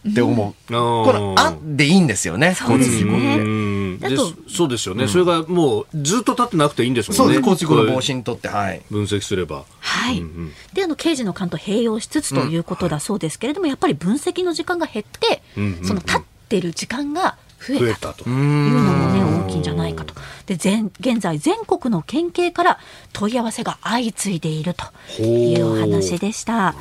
[0.09, 0.53] って思う。
[0.67, 3.37] この、あでいいんですよね、そうですね。
[3.37, 3.99] うん。
[3.99, 7.17] であとそうですよね、それがもうずっと立ってなくていいんですもね。
[7.17, 7.39] そうんです。
[7.39, 8.81] 交通事故の防こ止にとって、はい。
[8.89, 9.63] う分析すれば。
[9.79, 10.51] はい、うんうん。
[10.73, 15.85] であの刑事の勘と併用しつつということだそうですけれども、やっぱり分析の時間が減って、うんうんうん。
[15.85, 17.37] その立ってる時間が
[17.67, 18.27] 増えたと。
[18.29, 20.13] いうのもね大きいんじゃないかと。
[20.45, 22.79] で全現在全国の県警から
[23.13, 26.75] 問い合わせが相次いでいるというお話でした。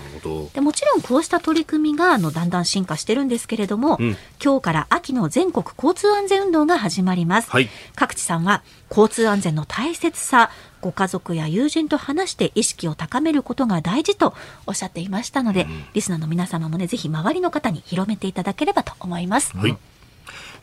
[0.55, 4.17] でもちろんこうした取り組みがあのだんだん進化してるんですけれども、うん。
[4.43, 7.69] 今日から秋の全国交通安全運動が始まります、はい。
[7.95, 10.51] 各地さんは交通安全の大切さ
[10.81, 14.35] ご家族や友人と話して意識を高めることが大事と
[14.67, 19.77] おっしゃっていましたので、リスナーの皆様もねぜひ周りの方に広めていただければと思います、はい。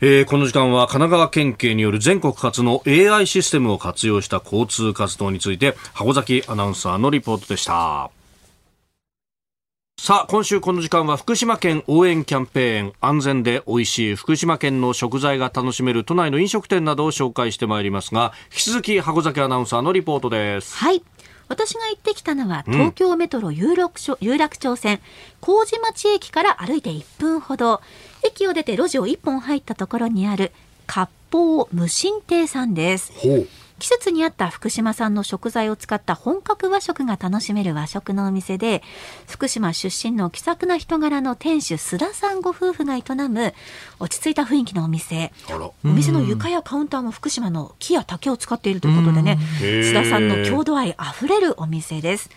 [0.00, 8.10] えーこの時間は神奈川県警による全国初の AI システムを活用した交通活動について箱崎アナウンサーのリポートでした。
[10.00, 20.76] さあ、今週この時間は福島県応援キャンペーン安全で美味しい福島県の食材が楽しめる都内の飲食店などを紹介してまいりますが、引き続き箱崎アナウンサーのリポートです。
[20.76, 21.02] はい。
[21.48, 25.00] 私が行ってきたのは東京メトロ有楽町,、有楽町線
[25.40, 27.80] 麹町駅から歩いて1分ほど
[28.24, 30.52] 駅を出て路地を1本入ったところにある
[30.86, 33.12] 割烹無心亭さんです。
[33.78, 38.82] 季節に合った福島産の食材を使った本格和食が楽しめる和食のお店で
[39.28, 43.54] 福島出身の気さくな人柄の店主須田さんご夫婦が営む
[43.98, 45.32] 落ち着いた雰囲気のお店。
[45.84, 52.30] お店の床やカウンターも福島の木や竹を使っているということでね、須田さんの郷土愛あふれるお店です。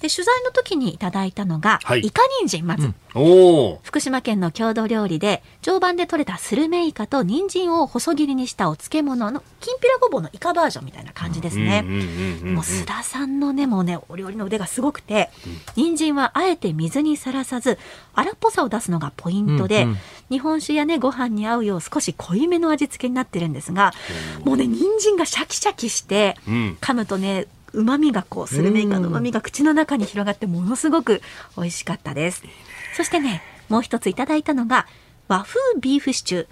[0.00, 2.00] で取材の時にいただいたのが、はい。
[2.00, 3.78] イカ人参まず、おー。
[3.82, 11.82] 福島県の郷土料理で常磐で採れたスルメイカと人参を細切りにしたお漬物のきんぴらごぼうのイカバージョンみたいな感じですね。
[11.82, 11.92] もう
[12.62, 15.30] 須田さんのねもうねお料理の腕がすごくて、
[15.76, 17.78] 人参はあえて水にさらさず
[18.14, 19.86] 荒っぽさを出すのがポイントで、
[20.28, 23.92] 日本酒やねご飯に合うよう少し濃いめの味付けになってるんですが
[24.44, 26.78] もうね人参がシャキシャキして、うん。
[26.80, 31.22] 噛むとねうまみがこうスルメイカのうまみが口の中に広がってものすごく
[31.56, 32.42] 美味しかったです。
[32.96, 34.86] そしてねもう一ついただいたのが
[35.30, 36.46] 和風ビーフシチュー。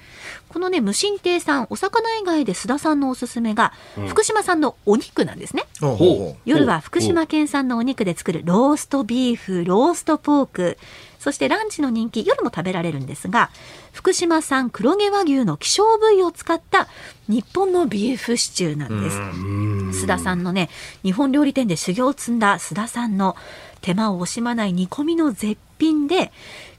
[0.49, 3.73] このね、無心亭さん、お魚以外で須田さんのおすすめが、
[4.07, 5.65] 福島産のお肉なんですね。
[5.81, 10.79] ほうほうほう夜は福島県産のお肉で作るローストビーフ、ローストポーク、
[11.19, 13.51] そしてランチの人気、夜も食べられるんですが、
[13.93, 16.87] 福島産黒毛和牛の希少部位を使った
[17.27, 20.05] 日本のビーフシチューなんです。
[20.05, 20.71] 須田さんのね、
[21.03, 23.35] 日本料理店で修行を積んだ須田さんの
[23.81, 26.33] 手間を惜しまない煮込みの絶品で、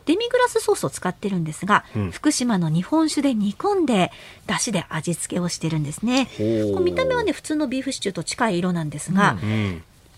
[0.10, 4.12] デミグラスソースを使ってるんですが、福島の日本酒で煮込んで
[4.48, 6.28] 出汁で味付けをしてるんですね。
[6.82, 9.38] 見た目はね普通のビーフシチューと近い色なんですが、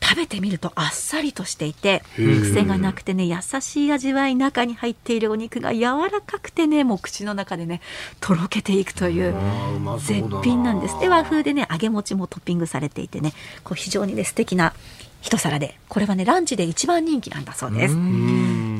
[0.02, 7.82] 食べてみるとあっさりとしていて癖がなくてね優しい味わい中に入っているお肉が柔らかくてねもう口の中でね
[8.22, 9.36] とろけていくという
[10.00, 10.98] 絶品なんです。
[11.02, 13.34] で和風でね揚げ餅もトッピングされていてね
[13.66, 14.74] こう非常にね素敵な
[15.22, 15.78] 一皿で。
[15.88, 17.94] これはねランチで一番人気なんだそうです。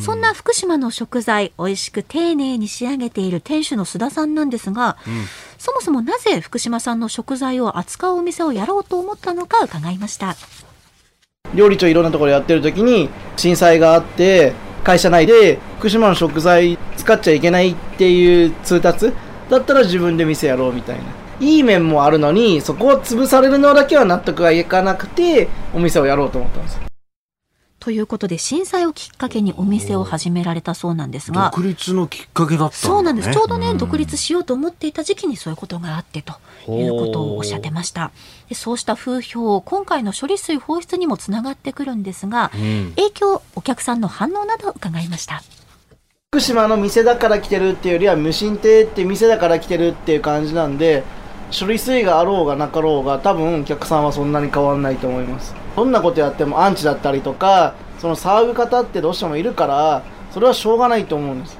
[0.04, 4.98] そんな福島の食材美味しく丁寧に仕上げている店主の須田さんなんですが、
[5.58, 10.36] そもそもなぜ福島産の食材を扱うお店をやろうと思ったのか伺いました。
[11.54, 19.12] 料理長いろんなところやってる時に震災があって会社内で福島の食材使っちゃいけないっていう通達
[19.50, 21.04] だったら自分で店やろうみたいな
[21.42, 26.80] いい面もあるのにそこを潰されるのだけは納得がいかなくてお店をやろうと思ったんです
[27.82, 33.32] ということで震災をきっかけにお店を始められたそうなんですが独立のきっかけだったんだ、ね、そうなんです。
[33.32, 36.36] ちょうどね、独立しようと思っていた時期にそういうことがあってと
[36.72, 38.12] いうことをおっしゃってました。
[38.50, 45.42] でそうした風評今回の処理水放出にもつながってくるんですが、うん、影響お客さんの反応など伺いました。
[46.30, 51.04] 福島の店だから来てるっていうよりは無心亭って店だから来てるっていう感じなんで
[51.58, 61.58] 処理水があろうがなかろうが多分お客さんはそんなに変わんないと思いますどんなことやってもアンチだったりとかその騒ぐ方ってどうしてもいるからそれはしょうがないと思うんです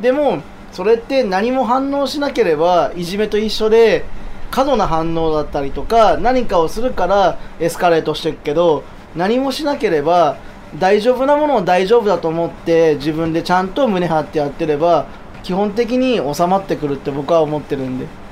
[0.00, 4.04] でもそれって何も反応しなければいじめと一緒で
[4.50, 8.82] 過度な反応だったりとか何かをするからエスカレートしていくけど
[9.14, 10.36] 何もしなければ
[10.78, 15.06] 大丈夫なものを大丈夫だと思って自分でちゃんと胸張ってやってれば
[15.42, 18.27] 基本的に収まってくるって僕は思ってるんで。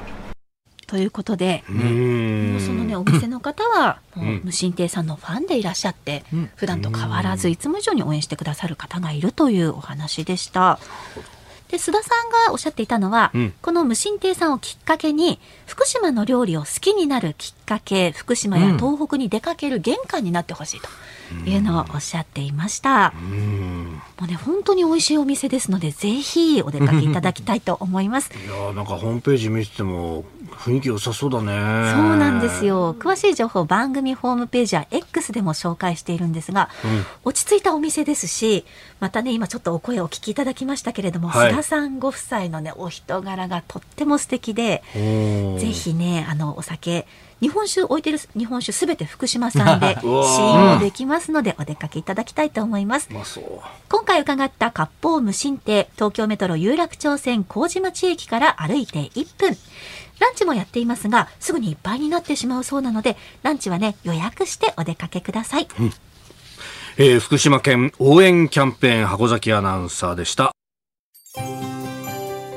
[0.87, 4.01] ということで、そのねお店の方は
[4.45, 10.79] 無心亭さんのファンでいらっしゃって、うん、普段と変わらずいつも以上に応援してくださる方がいるというお話でした。
[11.69, 20.89] で須田さんがおっしゃっていたのは、うん、この無心亭さんをきっかけに福島の料理を好きになるきっかけ福島や東北に出かける玄関になってほしいと
[21.47, 28.31] いうのをおっしゃっていました、うん、もうね本当に美味しいお店ですのでぜひお出かけいただきたいと思います。
[28.33, 31.93] いやなんかホームページ見てても雰囲気良さそうだね。
[31.93, 38.65] そうなんですよ詳しい情報番組ホームページは X でも紹介しているんですが、うん、落ち着いたお店ですし
[39.01, 47.07] またね今ちょっとお声をお聞きいただきましたけれども、はい、須田さんご夫妻のねお人柄がとっても素敵でぜひねあのお酒
[47.41, 53.09] 日本酒置いてる日本酒すべて福島産で試飲もできますのでお出かけいただきたいと思います。
[53.89, 59.57] 今回伺った割烹無心亭東京メトロ有楽町線麹町駅から歩いて1分。
[60.19, 65.69] ランチもやっていますが、すぐにいっぱいになってしまうそうなので、ランチはね、予約してお出かけください。
[65.79, 65.93] うん、
[66.97, 70.56] えー、福島県応援キャンペーン箱崎アナウンサーでした。